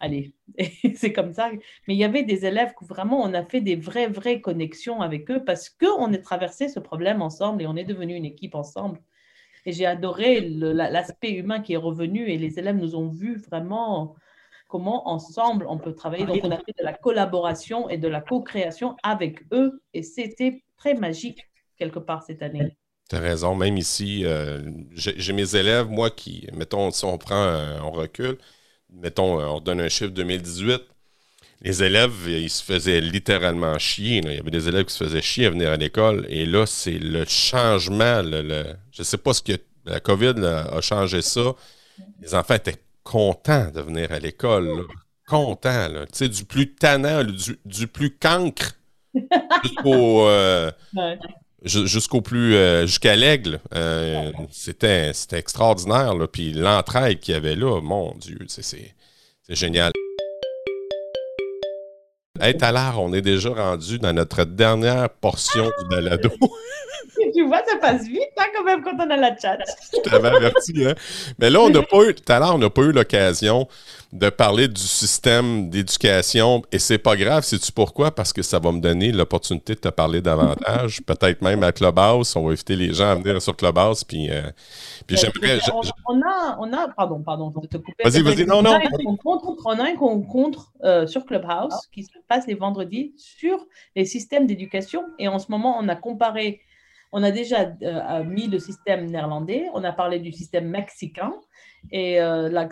[0.00, 0.32] Allez,
[0.94, 1.50] c'est comme ça.
[1.86, 5.00] Mais il y avait des élèves où vraiment on a fait des vraies, vraies connexions
[5.00, 8.54] avec eux parce qu'on a traversé ce problème ensemble et on est devenu une équipe
[8.54, 9.00] ensemble.
[9.66, 14.14] Et j'ai adoré l'aspect humain qui est revenu et les élèves nous ont vu vraiment
[14.68, 16.26] comment ensemble on peut travailler.
[16.26, 20.62] Donc on a fait de la collaboration et de la co-création avec eux et c'était
[20.76, 22.76] très magique quelque part cette année.
[23.10, 24.60] Tu as raison, même ici, euh,
[24.92, 28.36] j'ai mes élèves, moi qui, mettons, si on prend, on recule,
[28.92, 30.82] mettons, euh, on donne un chiffre 2018,
[31.62, 34.20] les élèves, ils se faisaient littéralement chier.
[34.24, 36.24] Il y avait des élèves qui se faisaient chier à venir à l'école.
[36.28, 38.22] Et là, c'est le changement.
[38.22, 39.52] je ne sais pas ce que
[39.84, 41.54] la COVID a changé ça.
[42.20, 44.84] Les enfants étaient contents de venir à l'école.
[45.26, 45.88] Contents.
[45.90, 47.24] Tu sais, du plus tannant,
[47.64, 48.72] du, plus cancre
[49.64, 50.70] jusqu'au euh,
[51.68, 53.60] jusqu'au plus euh, jusqu'à l'aigle.
[53.74, 56.14] Euh, c'était extraordinaire.
[56.14, 56.26] Là.
[56.26, 58.94] Puis l'entraide qu'il y avait là, mon Dieu, c'est
[59.48, 59.92] génial.
[62.40, 66.30] Hey, Talar, on est déjà rendu dans notre dernière portion du balado.
[67.34, 69.58] tu vois, ça passe vite hein, quand même quand on a la chat.
[69.92, 70.94] Je t'avais averti, hein?
[71.40, 73.66] Mais là, on n'a pas eu, Talar, on n'a pas eu l'occasion
[74.12, 76.62] de parler du système d'éducation.
[76.72, 78.10] Et c'est pas grave, sais-tu pourquoi?
[78.10, 81.02] Parce que ça va me donner l'opportunité de te parler davantage.
[81.06, 82.34] Peut-être même à Clubhouse.
[82.34, 84.04] On va inviter les gens à venir sur Clubhouse.
[84.04, 84.50] Puis, euh,
[85.06, 85.60] puis euh, j'aimerais.
[86.06, 88.02] On, a, on a, pardon, pardon, de te couper.
[88.02, 88.78] Vas-y, vas-y, non, non.
[89.66, 93.58] On a un rencontre euh, sur Clubhouse qui se passe les vendredis sur
[93.94, 95.04] les systèmes d'éducation.
[95.18, 96.62] Et en ce moment, on a comparé
[97.12, 101.34] On a déjà euh, mis le système néerlandais, on a parlé du système mexicain.
[101.90, 102.64] Et euh,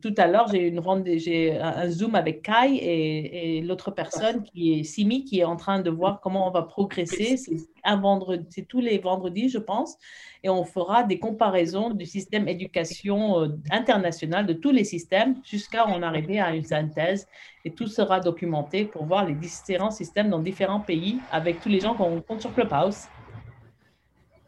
[0.00, 0.74] tout à l'heure, j'ai
[1.18, 5.80] j'ai un Zoom avec Kai et, l'autre personne qui est Simi, qui est en train
[5.80, 7.36] de voir comment on va progresser.
[7.36, 9.98] C'est un vendredi, c'est tous les vendredis, je pense,
[10.42, 15.86] et on fera des comparaisons du système éducation euh, international de tous les systèmes jusqu'à
[15.86, 17.26] en arriver à une synthèse.
[17.66, 21.80] Et tout sera documenté pour voir les différents systèmes dans différents pays avec tous les
[21.80, 23.08] gens qu'on rencontre sur Clubhouse.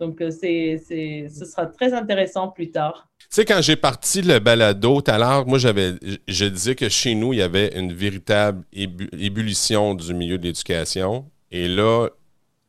[0.00, 3.05] Donc, euh, c'est, ce sera très intéressant plus tard.
[3.28, 5.94] Tu sais, quand j'ai parti le balado tout à l'heure, moi, j'avais,
[6.28, 11.28] je disais que chez nous, il y avait une véritable ébullition du milieu de l'éducation.
[11.50, 12.08] Et là,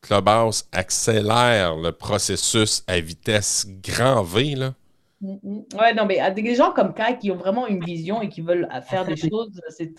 [0.01, 4.55] Clubhouse accélère le processus à vitesse grand V.
[4.55, 4.74] Là.
[5.22, 5.80] Mm-hmm.
[5.80, 8.68] Ouais, non, mais des gens comme Kai qui ont vraiment une vision et qui veulent
[8.88, 9.93] faire des choses, c'est,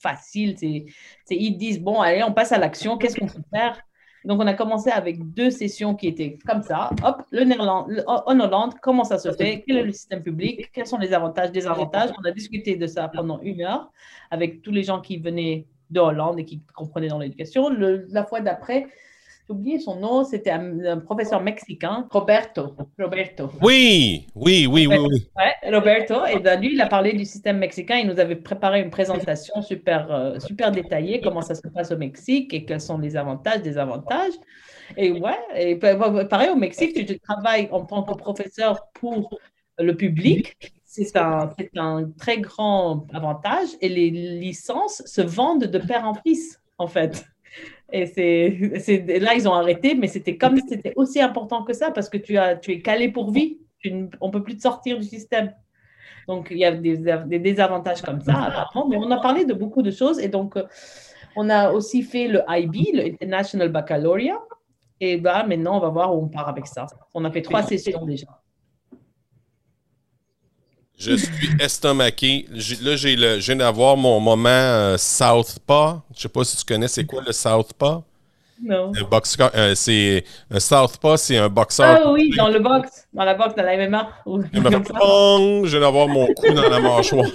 [0.00, 0.56] facile.
[0.58, 0.86] C'est,
[1.30, 3.80] ils disent, bon, allez, on passe à l'action, qu'est-ce qu'on peut faire?
[4.24, 6.90] Donc, on a commencé avec deux sessions qui étaient comme ça.
[7.04, 9.64] Hop, le Néerlande, en Hollande, comment ça se fait?
[9.66, 10.70] Quel est le système public?
[10.72, 12.10] Quels sont les avantages, désavantages?
[12.20, 13.90] On a discuté de ça pendant une heure
[14.30, 17.70] avec tous les gens qui venaient de Hollande et qui comprenaient dans l'éducation.
[17.70, 18.88] La fois d'après,
[19.50, 22.74] oublié son nom, c'était un, professeur mexicain, Roberto.
[22.98, 23.50] Roberto.
[23.60, 24.96] Oui, oui, oui, oui.
[24.98, 25.28] oui.
[25.36, 26.24] Ouais, Roberto.
[26.26, 27.98] Et ben, lui, il a parlé du système mexicain.
[27.98, 31.96] Il nous avait préparé une présentation super, euh, super détaillée, comment ça se passe au
[31.96, 34.34] Mexique et quels sont les avantages, désavantages.
[34.96, 39.38] Et ouais, et pareil au Mexique, tu travailles en tant que professeur pour
[39.78, 40.56] le public.
[40.84, 46.60] C'est un, un très grand avantage et les licences se vendent de père en fils,
[46.78, 47.24] en fait.
[47.92, 52.08] Et c'est, là, ils ont arrêté, mais c'était comme c'était aussi important que ça parce
[52.08, 53.58] que tu, as, tu es calé pour vie.
[54.20, 55.52] on ne peut plus te sortir du système.
[56.28, 58.88] Donc, il y a des, des désavantages comme ça, apparemment.
[58.88, 60.20] Mais on a parlé de beaucoup de choses.
[60.20, 60.56] Et donc,
[61.36, 64.38] on a aussi fait le IB, le International Baccalaureate.
[65.00, 66.86] Et là, maintenant, on va voir où on part avec ça.
[67.14, 68.26] On a fait trois sessions déjà.
[71.00, 72.46] Je suis estomaqué.
[72.82, 76.02] Là, j'ai le, je viens d'avoir mon moment euh, Southpaw.
[76.14, 78.04] Je sais pas si tu connais, c'est quoi le Southpaw?
[78.62, 78.92] Non.
[78.94, 81.98] Un boxeur, euh, c'est un Southpaw, c'est un boxeur.
[82.04, 84.10] Ah oui, dans le box, dans la boxe, dans la MMA.
[84.26, 87.30] je viens d'avoir mon coup dans la mâchoire.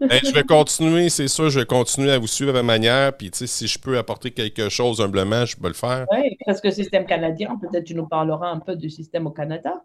[0.00, 3.16] Ben, je vais continuer, c'est sûr, je vais continuer à vous suivre à ma manière.
[3.16, 6.06] Puis, tu sais, si je peux apporter quelque chose humblement, je peux le faire.
[6.12, 9.82] Oui, parce que système canadien, peut-être tu nous parleras un peu du système au Canada.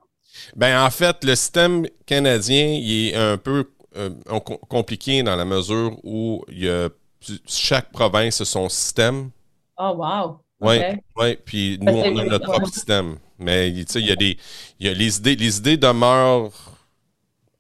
[0.56, 4.10] Ben, en fait, le système canadien, il est un peu euh,
[4.70, 6.90] compliqué dans la mesure où il y a,
[7.48, 9.32] chaque province a son système.
[9.78, 10.40] Oh, wow.
[10.60, 10.78] Oui,
[11.18, 13.18] ouais, puis nous, on a notre propre système.
[13.38, 14.38] Mais il y a des.
[14.80, 16.52] Y a les, idées, les idées demeurent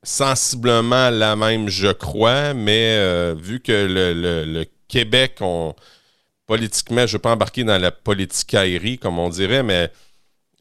[0.03, 5.75] sensiblement la même, je crois, mais euh, vu que le, Québec, on,
[6.45, 9.91] politiquement, je ne veux pas embarquer dans la politique aérie, comme on dirait, mais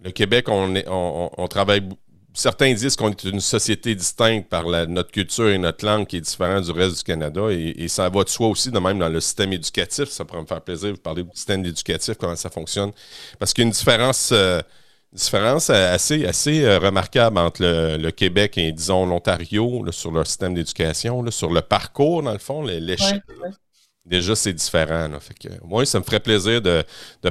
[0.03, 1.89] le Québec, on, est, on, travaille.
[2.37, 6.21] Certains disent qu'on est une société distincte par notre culture et notre langue qui est
[6.21, 7.49] différente du reste du Canada.
[7.51, 10.11] Et, ça va de soi aussi, de même dans le système éducatif.
[10.11, 12.93] Ça pourrait me faire plaisir de vous parler du système éducatif, comment ça fonctionne.
[13.39, 14.61] Parce qu'il y a une différence, euh,
[15.15, 21.25] différence assez, assez euh, remarquable entre le, Québec et, disons, l'Ontario sur leur système d'éducation,
[21.31, 23.23] sur le parcours, dans le fond, l'échelle
[24.07, 25.09] déjà, c'est différent.
[25.21, 26.85] Fait que, moi, ça me ferait plaisir de,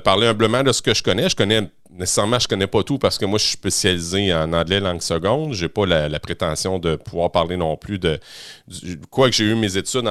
[0.04, 1.30] parler humblement de ce que je connais.
[1.30, 4.80] Je connais, nécessairement, je connais pas tout parce que moi, je suis spécialisé en anglais
[4.80, 5.54] langue seconde.
[5.54, 8.20] J'ai pas la, prétention de pouvoir parler non plus de.
[9.10, 10.10] quoi que j'ai eu mes études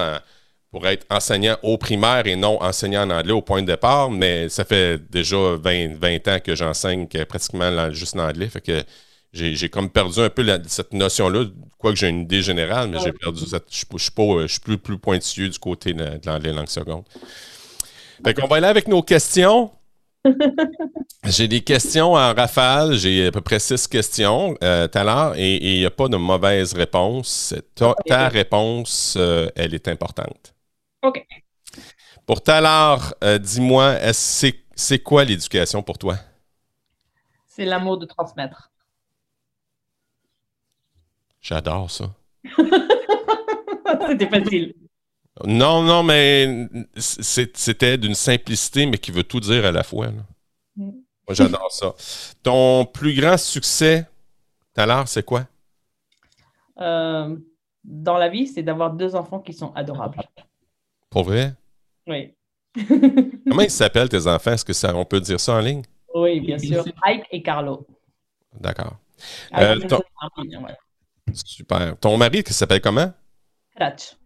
[0.70, 4.48] pour être enseignant au primaire et non enseignant en anglais au point de départ, mais
[4.48, 8.48] ça fait déjà 20, 20 ans que j'enseigne pratiquement juste l'anglais.
[8.48, 8.82] Fait que
[9.32, 11.44] j'ai comme perdu un peu cette notion-là,
[11.78, 13.66] quoique j'ai une idée générale, mais j'ai perdu cette.
[13.70, 17.04] Je ne suis, plus, plus pointilleux du côté de, l'anglais langue seconde.
[18.24, 19.70] Fait qu'on va aller avec nos questions.
[21.24, 22.94] j'ai des questions en rafale.
[22.94, 26.08] J'ai à peu près six questions euh, tout à l'heure et il n'y a pas
[26.08, 27.54] de mauvaise réponse.
[27.74, 30.54] Ta, réponse, euh, elle est importante.
[31.02, 31.24] OK.
[32.26, 36.16] Pour tout à l'heure, euh, dis-moi, c'est quoi l'éducation pour toi?
[37.46, 38.70] C'est l'amour de transmettre.
[41.40, 42.10] J'adore ça.
[44.08, 44.74] C'était facile.
[45.42, 50.08] Non, non, mais c'était d'une simplicité, mais qui veut tout dire à la fois.
[50.76, 50.90] Mm.
[51.26, 51.94] Moi, j'adore ça.
[52.42, 54.06] Ton plus grand succès,
[54.74, 55.46] tout c'est quoi?
[56.80, 57.36] Euh,
[57.82, 60.18] dans la vie, c'est d'avoir deux enfants qui sont adorables.
[61.10, 61.54] Pour vrai?
[62.06, 62.34] Oui.
[63.48, 64.52] Comment ils s'appellent, tes enfants?
[64.52, 65.82] Est-ce que ça, on peut dire ça en ligne?
[66.14, 66.84] Oui, bien sûr.
[67.02, 67.86] Ike et Carlo.
[68.60, 68.98] D'accord.
[69.56, 69.80] Euh,
[71.32, 71.96] Super.
[71.98, 73.12] Ton mari, qui s'appelle comment?
[73.76, 74.16] Ratch.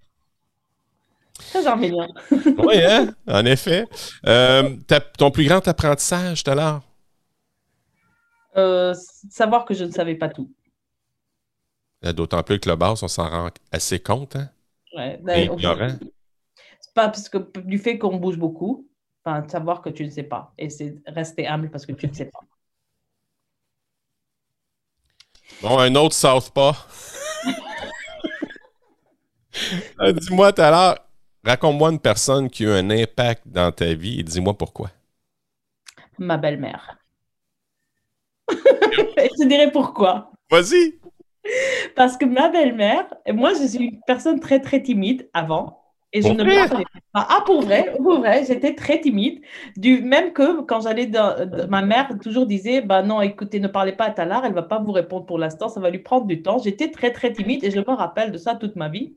[1.39, 2.09] Très arménien.
[2.31, 3.15] oui, hein?
[3.27, 3.87] En effet.
[4.27, 4.77] Euh,
[5.17, 6.83] ton plus grand apprentissage tout à l'heure?
[8.57, 8.95] Euh,
[9.31, 10.51] savoir que je ne savais pas tout.
[12.05, 14.37] Euh, D'autant plus que le bas, on s'en rend assez compte.
[14.37, 14.51] Hein?
[14.97, 15.57] Ouais, ben,
[16.81, 18.89] c'est pas parce que du fait qu'on bouge beaucoup,
[19.25, 20.53] enfin, savoir que tu ne sais pas.
[20.59, 22.41] Et c'est rester humble parce que tu ne sais pas.
[25.63, 26.73] Bon, un autre Southpaw.
[30.15, 31.08] Dis-moi tout à l'heure,
[31.49, 34.91] raconte-moi une personne qui a eu un impact dans ta vie et dis-moi pourquoi.
[36.19, 36.99] Ma belle-mère.
[38.49, 40.33] Je dirais pourquoi.
[40.51, 40.99] Vas-y!
[41.97, 45.79] Parce que ma belle-mère, moi, je suis une personne très, très timide avant.
[46.13, 47.27] Et je ne parlais pas.
[47.31, 49.43] Ah, pour vrai, pour vrai, j'étais très timide.
[49.77, 51.35] Du, même que quand j'allais dans,
[51.69, 54.79] ma mère toujours disait, bah non, écoutez, ne parlez pas à Talar, elle va pas
[54.79, 56.59] vous répondre pour l'instant, ça va lui prendre du temps.
[56.59, 59.15] J'étais très, très timide et je me rappelle de ça toute ma vie.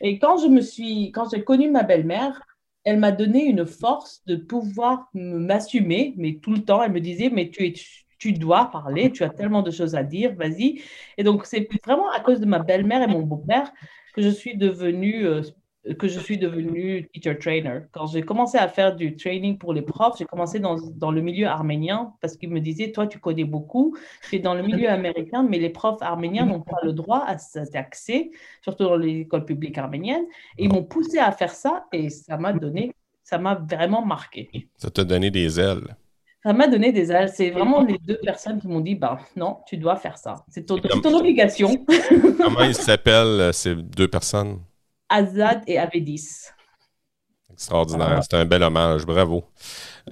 [0.00, 2.42] Et quand je me suis, quand j'ai connu ma belle-mère,
[2.84, 7.00] elle m'a donné une force de pouvoir me- m'assumer, mais tout le temps, elle me
[7.00, 7.74] disait, mais tu es,
[8.18, 10.80] tu dois parler, tu as tellement de choses à dire, vas-y.
[11.18, 13.72] Et donc, c'est vraiment à cause de ma belle-mère et mon beau-père
[14.14, 15.42] que je suis devenue, euh,
[15.98, 17.80] que je suis devenue teacher trainer.
[17.92, 21.20] Quand j'ai commencé à faire du training pour les profs, j'ai commencé dans, dans le
[21.20, 23.96] milieu arménien parce qu'ils me disaient, toi, tu connais beaucoup,
[24.28, 27.38] tu es dans le milieu américain, mais les profs arméniens n'ont pas le droit à
[27.38, 28.30] cet accès,
[28.62, 30.26] surtout dans les écoles publiques arméniennes.
[30.58, 34.68] Et ils m'ont poussé à faire ça et ça m'a donné, ça m'a vraiment marqué.
[34.76, 35.96] Ça t'a donné des ailes.
[36.42, 37.30] Ça m'a donné des ailes.
[37.34, 40.44] C'est vraiment les deux personnes qui m'ont dit, bah, non, tu dois faire ça.
[40.48, 41.84] C'est ton, c'est ton obligation.
[42.38, 44.60] Comment ils s'appellent, euh, ces deux personnes?
[45.08, 46.46] Azad et Avedis.
[47.52, 48.20] Extraordinaire.
[48.22, 49.04] C'est un bel hommage.
[49.04, 49.44] Bravo.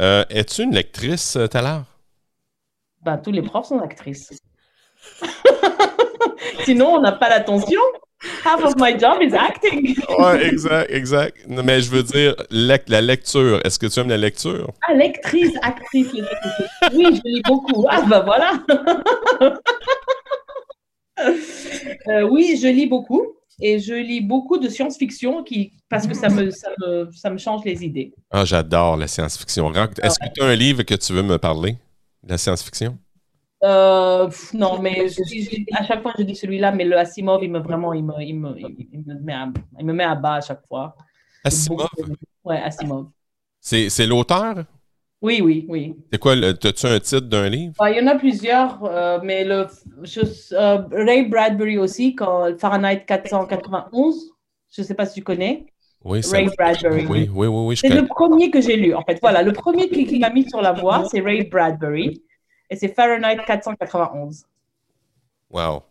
[0.00, 1.84] Euh, Es-tu une lectrice euh, l'heure?
[3.02, 4.32] Ben, tous les profs sont actrices.
[6.64, 7.80] Sinon, on n'a pas l'attention.
[8.44, 9.94] Half of my job is acting.
[10.18, 11.36] Oui, exact, exact.
[11.46, 12.34] Mais je veux dire,
[12.88, 13.60] la lecture.
[13.64, 14.72] Est-ce que tu aimes la lecture?
[14.88, 16.12] Ah, lectrice, actrice.
[16.94, 17.86] Oui, je lis beaucoup.
[17.88, 18.52] Ah, ben voilà.
[22.08, 23.35] Euh, oui, je lis beaucoup.
[23.60, 27.38] Et je lis beaucoup de science-fiction qui, parce que ça me, ça, me, ça me
[27.38, 28.12] change les idées.
[28.30, 29.68] Ah, j'adore la science-fiction.
[29.68, 31.72] Ren- Est-ce que tu as un livre que tu veux me parler?
[32.22, 32.98] de La science-fiction?
[33.64, 37.58] Euh, non, mais je à chaque fois, je dis celui-là, mais le Asimov, il me
[37.58, 39.48] vraiment, il me, il me, il me, met, à,
[39.78, 40.94] il me met à bas à chaque fois.
[41.42, 41.88] Asimov?
[42.44, 43.08] Ouais, Asimov.
[43.60, 44.64] C'est l'auteur?
[45.26, 45.96] Oui, oui, oui.
[46.12, 46.36] C'est quoi?
[46.54, 47.74] T'as-tu un titre d'un livre?
[47.80, 49.66] Ouais, il y en a plusieurs, euh, mais le,
[50.04, 50.20] je,
[50.52, 54.30] euh, Ray Bradbury aussi, quand Fahrenheit 491,
[54.70, 55.66] je ne sais pas si tu connais.
[56.04, 57.06] Oui, ça- Ray Bradbury.
[57.08, 59.18] Oui, oui, oui, C'est le premier que j'ai lu, en fait.
[59.20, 62.22] Voilà, le premier qui, qui m'a mis sur la voie, c'est Ray Bradbury.
[62.70, 64.44] Et c'est Fahrenheit 491.
[65.50, 65.82] Wow.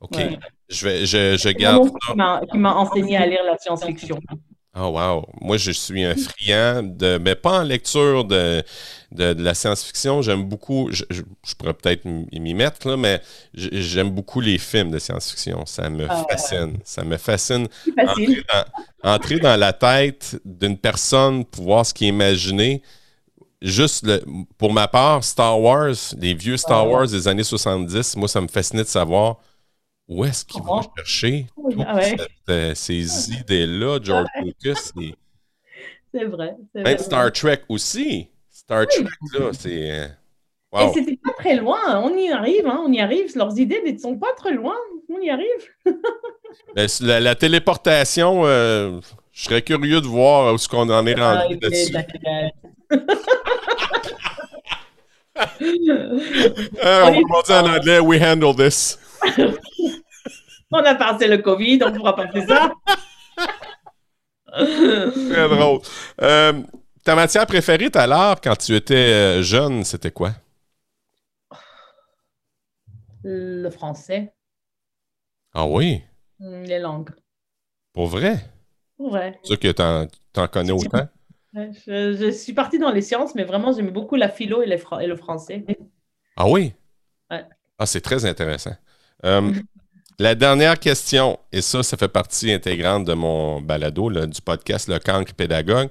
[0.00, 0.16] OK.
[0.16, 0.38] Ouais.
[0.68, 1.88] Je, vais, je, je garde
[2.50, 4.18] qui m'a enseigné à lire la science-fiction.
[4.78, 5.24] Oh, wow.
[5.40, 8.62] Moi, je suis un friand de, mais pas en lecture de,
[9.10, 10.20] de, de la science-fiction.
[10.20, 13.22] J'aime beaucoup, je, je- je pourrais peut-être m'y mettre, là, mais
[13.54, 15.64] j'aime beaucoup les films de science-fiction.
[15.64, 16.26] Ça me Ah ouais.
[16.28, 16.76] fascine.
[16.84, 17.68] Ça me fascine.
[18.04, 18.64] Entrer dans,
[19.14, 22.82] entrer dans la tête d'une personne pour voir ce qui est imaginé.
[23.62, 24.22] Juste le-
[24.58, 26.88] pour ma part, Star Wars, les vieux Star.
[26.90, 29.38] Wars des années 70, moi, ça me fascinait de savoir
[30.08, 30.92] où est-ce qu'ils vont Comment?
[30.96, 32.16] chercher Oui, toutes ah ouais.
[32.16, 34.90] cette, euh, ces idées-là, George Lucas.
[35.00, 35.14] et
[36.12, 36.54] C'est vrai.
[36.74, 36.98] même vrai.
[36.98, 38.28] Star Trek aussi.
[38.50, 39.04] Star Trek,
[39.34, 39.90] là, c'est.
[39.90, 40.10] euh, Et
[40.72, 40.92] Wow.
[40.92, 42.00] c'était pas très loin.
[42.02, 43.34] On y arrive, hein, on y arrive.
[43.36, 44.74] Leurs idées ne sont pas très loin.
[45.08, 45.46] On y arrive.
[46.74, 49.00] Ben, La, la téléportation, euh,
[49.32, 52.20] je serais curieux de voir où est-ce qu'on en est rendu d'accord.
[55.36, 55.58] Hein,
[57.04, 58.98] on va dire en anglais, we handle this.
[60.70, 62.72] On a passé le Covid, on ne pourra pas faire ça.
[65.28, 65.80] Très drôle.
[66.22, 66.52] Euh,
[67.04, 70.32] ta matière préférée à l'heure, quand tu étais euh, jeune, c'était quoi?
[73.24, 74.32] Le français,
[75.52, 76.04] Ah oui,
[76.38, 77.10] Hmm, les langues.
[77.92, 78.44] pour vrai?
[78.98, 79.38] Ouais.
[79.42, 81.08] C'est sûr que t'en, t'en connais autant?
[81.54, 84.78] Je, je suis partie dans les sciences, mais vraiment, j'aimais beaucoup la philo et, les
[84.78, 85.64] fran- et le français.
[86.36, 86.74] Ah oui?
[87.30, 87.46] Ouais.
[87.78, 88.76] Ah, c'est très intéressant.
[89.26, 89.52] Euh,
[90.18, 94.88] la dernière question, et ça, ça fait partie intégrante de mon balado, là, du podcast
[94.88, 95.90] Le Cancre Pédagogue.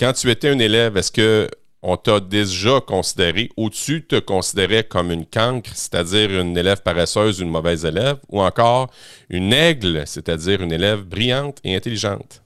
[0.00, 1.48] Quand tu étais un élève, est-ce que
[1.82, 7.50] on t'a déjà considéré, au-dessus, te considérait comme une cancre, c'est-à-dire une élève paresseuse, une
[7.50, 8.92] mauvaise élève, ou encore
[9.28, 12.42] une aigle, c'est-à-dire une élève brillante et intelligente?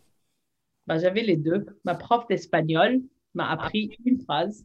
[0.86, 1.66] Ben, J'avais les deux.
[1.84, 3.00] Ma prof d'espagnol
[3.34, 4.62] m'a appris une phrase.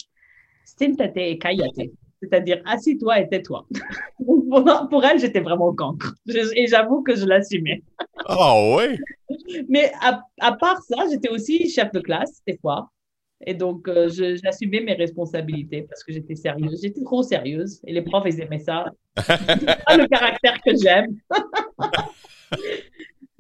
[0.63, 1.91] Stintate et cállate.
[2.21, 3.65] C'est-à-dire, assis-toi et tais-toi.
[4.89, 6.13] pour, elle, j'étais vraiment cancre.
[6.55, 7.81] Et j'avoue que je l'assumais.
[8.25, 8.99] Ah oui?
[9.69, 12.89] Mais à, à part ça, j'étais aussi chef de classe, des fois.
[13.45, 16.79] Et donc, euh, j'assumais mes responsabilités parce que j'étais sérieuse.
[16.81, 17.81] J'étais trop sérieuse.
[17.87, 18.85] Et les profs, ils aimaient ça.
[19.15, 21.17] Pas le caractère que j'aime.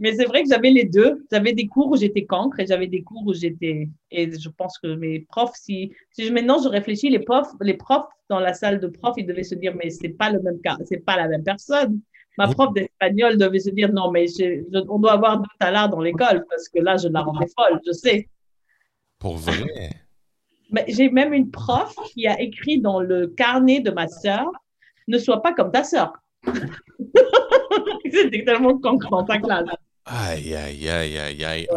[0.01, 1.25] Mais c'est vrai que j'avais les deux.
[1.31, 3.87] J'avais des cours où j'étais cancre et j'avais des cours où j'étais.
[4.09, 7.75] Et je pense que mes profs, si, si je, maintenant je réfléchis, les profs, les
[7.75, 10.59] profs dans la salle de profs, ils devaient se dire, mais c'est pas le même
[10.61, 11.99] cas, c'est pas la même personne.
[12.37, 15.89] Ma prof d'espagnol devait se dire, non, mais je- je- on doit avoir deux talards
[15.89, 18.27] dans l'école parce que là, je la rendais folle, je sais.
[19.19, 19.91] Pour vrai.
[20.71, 24.49] Mais j'ai même une prof qui a écrit dans le carnet de ma sœur,
[25.07, 26.13] ne sois pas comme ta sœur.
[28.11, 29.67] C'était tellement cancre dans ta classe.
[30.05, 31.67] Aïe, aïe, aïe, aïe, aïe.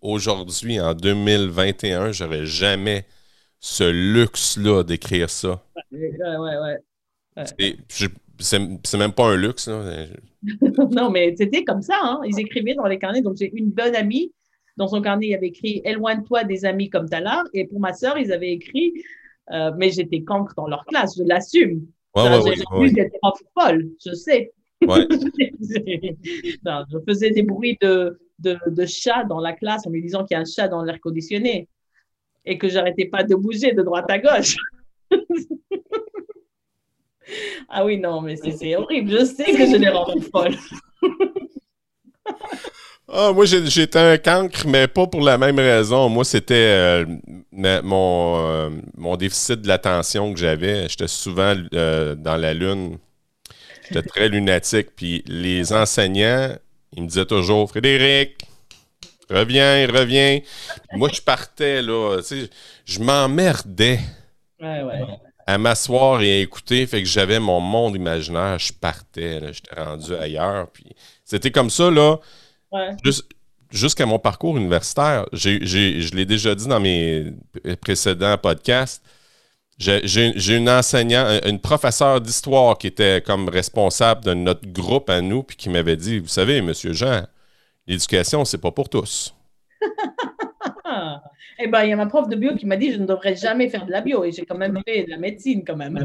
[0.00, 3.04] Aujourd'hui, en 2021, j'aurais jamais
[3.60, 5.62] ce luxe-là d'écrire ça.
[5.90, 6.76] Ouais, ouais,
[7.36, 7.76] ouais.
[8.38, 9.68] C'est même pas un luxe.
[9.68, 10.06] Là.
[10.92, 11.98] non, mais c'était comme ça.
[12.02, 12.20] Hein.
[12.24, 13.22] Ils écrivaient dans les carnets.
[13.22, 14.32] Donc, j'ai une bonne amie.
[14.76, 17.44] Dans son carnet, il avait écrit Éloigne-toi des amis comme Talar.
[17.54, 18.92] Et pour ma sœur, ils avaient écrit
[19.50, 21.86] euh, Mais j'étais cancre dans leur classe, je l'assume.
[22.14, 24.52] Ouais, ouais, j'ai ouais, prof folle, je sais.
[24.86, 25.06] Ouais.
[26.64, 30.24] Non, je faisais des bruits de, de, de chat dans la classe en lui disant
[30.24, 31.68] qu'il y a un chat dans l'air conditionné
[32.44, 34.56] et que j'arrêtais pas de bouger de droite à gauche.
[37.68, 39.10] ah oui, non, mais c'est horrible.
[39.10, 40.54] Je sais que je l'ai rendu folle.
[43.10, 46.10] Ah, moi, j'ai- j'étais un cancre, mais pas pour la même raison.
[46.10, 47.06] Moi, c'était euh,
[47.82, 50.86] mon, euh, mon déficit de l'attention que j'avais.
[50.90, 52.98] J'étais souvent euh, dans la lune.
[53.90, 54.88] J'étais très lunatique.
[54.96, 56.54] Puis les enseignants,
[56.96, 58.38] ils me disaient toujours Frédéric,
[59.30, 60.40] reviens, reviens.
[60.88, 62.20] Puis moi, je partais, là.
[62.84, 64.00] Je m'emmerdais
[64.60, 65.00] Ouais, ouais.
[65.46, 66.86] à m'asseoir et à écouter.
[66.86, 68.58] Fait que j'avais mon monde imaginaire.
[68.58, 69.52] Je partais, là.
[69.52, 70.68] J'étais rendu ailleurs.
[70.70, 70.84] Puis
[71.24, 72.16] c'était comme ça, là.
[72.72, 72.96] ouais.
[73.70, 77.32] Jusqu'à mon parcours universitaire, je l'ai déjà dit dans mes
[77.82, 79.04] précédents podcasts,
[79.78, 85.42] j'ai une enseignante, une professeure d'histoire qui était comme responsable de notre groupe à nous,
[85.42, 87.22] puis qui m'avait dit, vous savez, Monsieur Jean,
[87.86, 89.34] l'éducation, c'est pas pour tous.
[91.60, 93.34] Eh ben, il y a ma prof de bio qui m'a dit je ne devrais
[93.34, 96.04] jamais faire de la bio et j'ai quand même fait de la médecine quand même.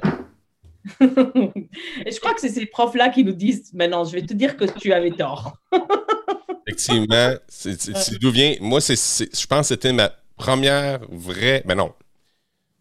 [0.99, 4.57] et je crois que c'est ces profs-là qui nous disent maintenant, je vais te dire
[4.57, 5.55] que tu avais tort.
[6.67, 8.55] Effectivement, c'est d'où vient.
[8.61, 11.61] Moi, je pense que c'était ma première vraie.
[11.65, 11.93] Ben non.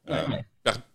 [0.08, 0.42] Euh, per-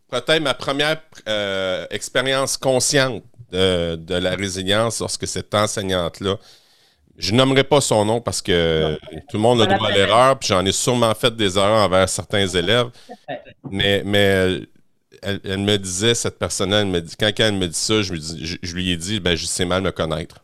[0.10, 6.38] Peut-être ma première euh, expérience consciente de, de la résilience lorsque cette enseignante-là.
[7.18, 8.98] Je nommerai pas son nom parce que
[9.30, 12.08] tout le monde a droit à l'erreur, puis j'en ai sûrement fait des erreurs envers
[12.08, 12.90] certains élèves.
[13.72, 14.62] Mais, mais
[15.24, 18.14] elle, elle me disait, cette personne-là, elle me dit, quand elle me dit ça, je,
[18.14, 20.44] me dis- je, je lui ai dit, ben, je sais mal me connaître.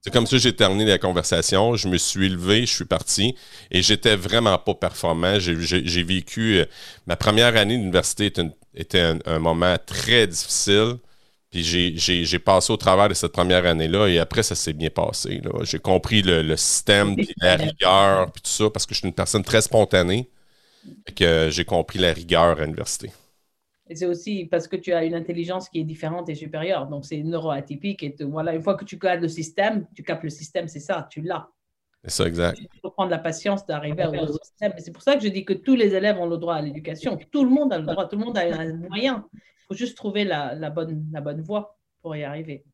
[0.00, 1.76] C'est comme ça que j'ai terminé la conversation.
[1.76, 3.34] Je me suis levé, je suis parti
[3.70, 5.38] et j'étais vraiment pas performant.
[5.38, 6.64] J'ai- vécu euh,
[7.06, 8.32] ma première année d'université
[8.74, 10.96] était, un, un moment très difficile.
[11.50, 15.40] Puis j'ai- passé au travers de cette première année-là et après, ça s'est bien passé.
[15.64, 19.08] J'ai compris le, le système, puis la rigueur, puis tout ça, parce que je suis
[19.08, 20.30] une personne très spontanée.
[21.06, 23.12] Fait que euh, j'ai compris la rigueur à l'université.
[23.90, 26.86] Et c'est aussi parce que tu as une intelligence qui est différente et supérieure.
[26.86, 28.02] Donc, c'est neuroatypique.
[28.04, 30.78] Et te- voilà, une fois que tu captes le système, tu captes le système, c'est
[30.80, 31.48] ça, tu l'as.
[32.04, 32.58] C'est ça, exact.
[32.60, 34.72] Il faut prendre la patience d'arriver au système.
[34.78, 37.18] C'est pour ça que je dis que tous les élèves ont le droit à l'éducation.
[37.32, 39.26] Tout le monde a le droit, tout le monde a un moyen.
[39.34, 42.64] Il faut juste trouver la, la bonne, la bonne voie pour y arriver.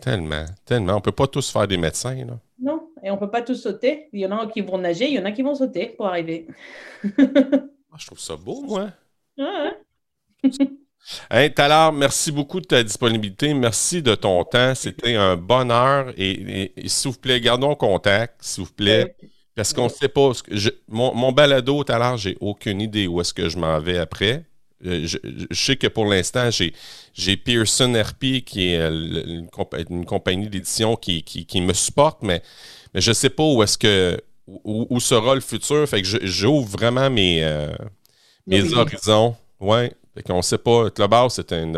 [0.00, 0.96] Tellement, tellement.
[0.96, 2.38] On peut pas tous faire des médecins, là.
[2.58, 4.08] Non, et on ne peut pas tous sauter.
[4.12, 6.06] Il y en a qui vont nager, il y en a qui vont sauter pour
[6.06, 6.46] arriver.
[7.92, 8.90] Ah, je trouve ça beau, moi.
[9.38, 9.85] Ouais,
[11.30, 13.54] Hey, Talar, merci beaucoup de ta disponibilité.
[13.54, 14.74] Merci de ton temps.
[14.74, 16.12] C'était un bonheur.
[16.16, 19.14] Et, et- et s'il vous plaît, gardons contact, s'il vous plaît.
[19.54, 20.34] Parce qu'on ne sait pas.
[20.34, 23.78] ce que je- mon, mon balado, Talar, j'ai aucune idée où est-ce que je m'en
[23.80, 24.44] vais après.
[24.84, 28.90] Euh, Je, je- je sais que pour l'instant, j'ai, Pearson RP, qui est euh,
[29.26, 32.42] une, compa- une compagnie d'édition qui, qui- qui me supporte, mais,
[32.92, 35.88] mais je ne sais pas où est-ce que où, où sera le futur.
[35.88, 37.68] Fait que je- j'ouvre vraiment mes, euh,
[38.46, 38.74] mes Oui.
[38.74, 39.34] horizons.
[39.60, 39.92] Ouais.
[40.16, 40.88] Fait qu'on sait pas.
[40.90, 41.72] Clubhouse, c'est un.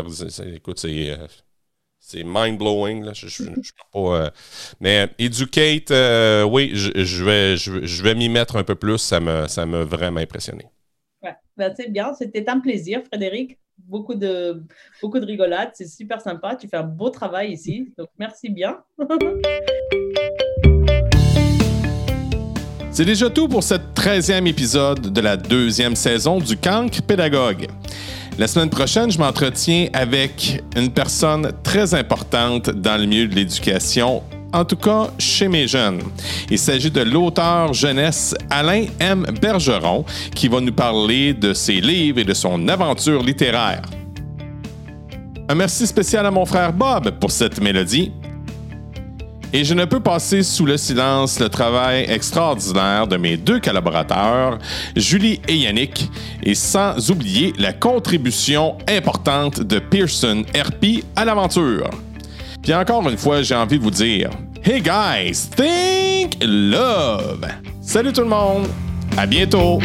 [0.55, 1.09] Écoute, c'est.
[1.11, 1.27] euh,
[1.99, 3.03] c'est mind-blowing.
[3.03, 3.11] Là.
[3.13, 3.99] Je, je- je peux pas.
[4.15, 4.29] euh,
[4.79, 6.89] mais Educate, euh, oui, je,
[7.25, 8.97] vais, je, vais- je vais m'y mettre un peu plus.
[8.97, 10.65] Ça me, ça m'a vraiment impressionné.
[11.21, 11.35] Ouais.
[11.57, 13.57] Ben, c'est bien, c'était un plaisir, Frédéric.
[13.77, 14.63] Beaucoup de,
[15.01, 16.55] beaucoup de rigolade, c'est super sympa.
[16.55, 18.77] Tu fais un beau travail ici, donc merci bien.
[22.91, 27.67] C'est déjà tout pour ce 13e épisode de la deuxième saison du Cancre Pédagogue.
[28.39, 34.23] La semaine prochaine, je m'entretiens avec une personne très importante dans le milieu de l'éducation
[34.53, 35.99] en tout cas chez mes jeunes.
[36.49, 39.25] Il s'agit de l'auteur jeunesse Alain M.
[39.41, 43.81] Bergeron qui va nous parler de ses livres et de son aventure littéraire.
[45.49, 48.13] Un merci spécial à mon frère Bob pour cette mélodie.
[49.51, 54.59] Et je ne peux passer sous le silence le travail extraordinaire de mes deux collaborateurs,
[54.95, 56.09] Julie et Yannick,
[56.43, 61.89] et sans oublier la contribution importante de Pearson RP à l'aventure.
[62.61, 64.29] Puis encore une fois, j'ai envie de vous dire
[64.63, 67.47] Hey guys, think love!
[67.81, 68.67] Salut tout le monde!
[69.17, 69.79] À bientôt!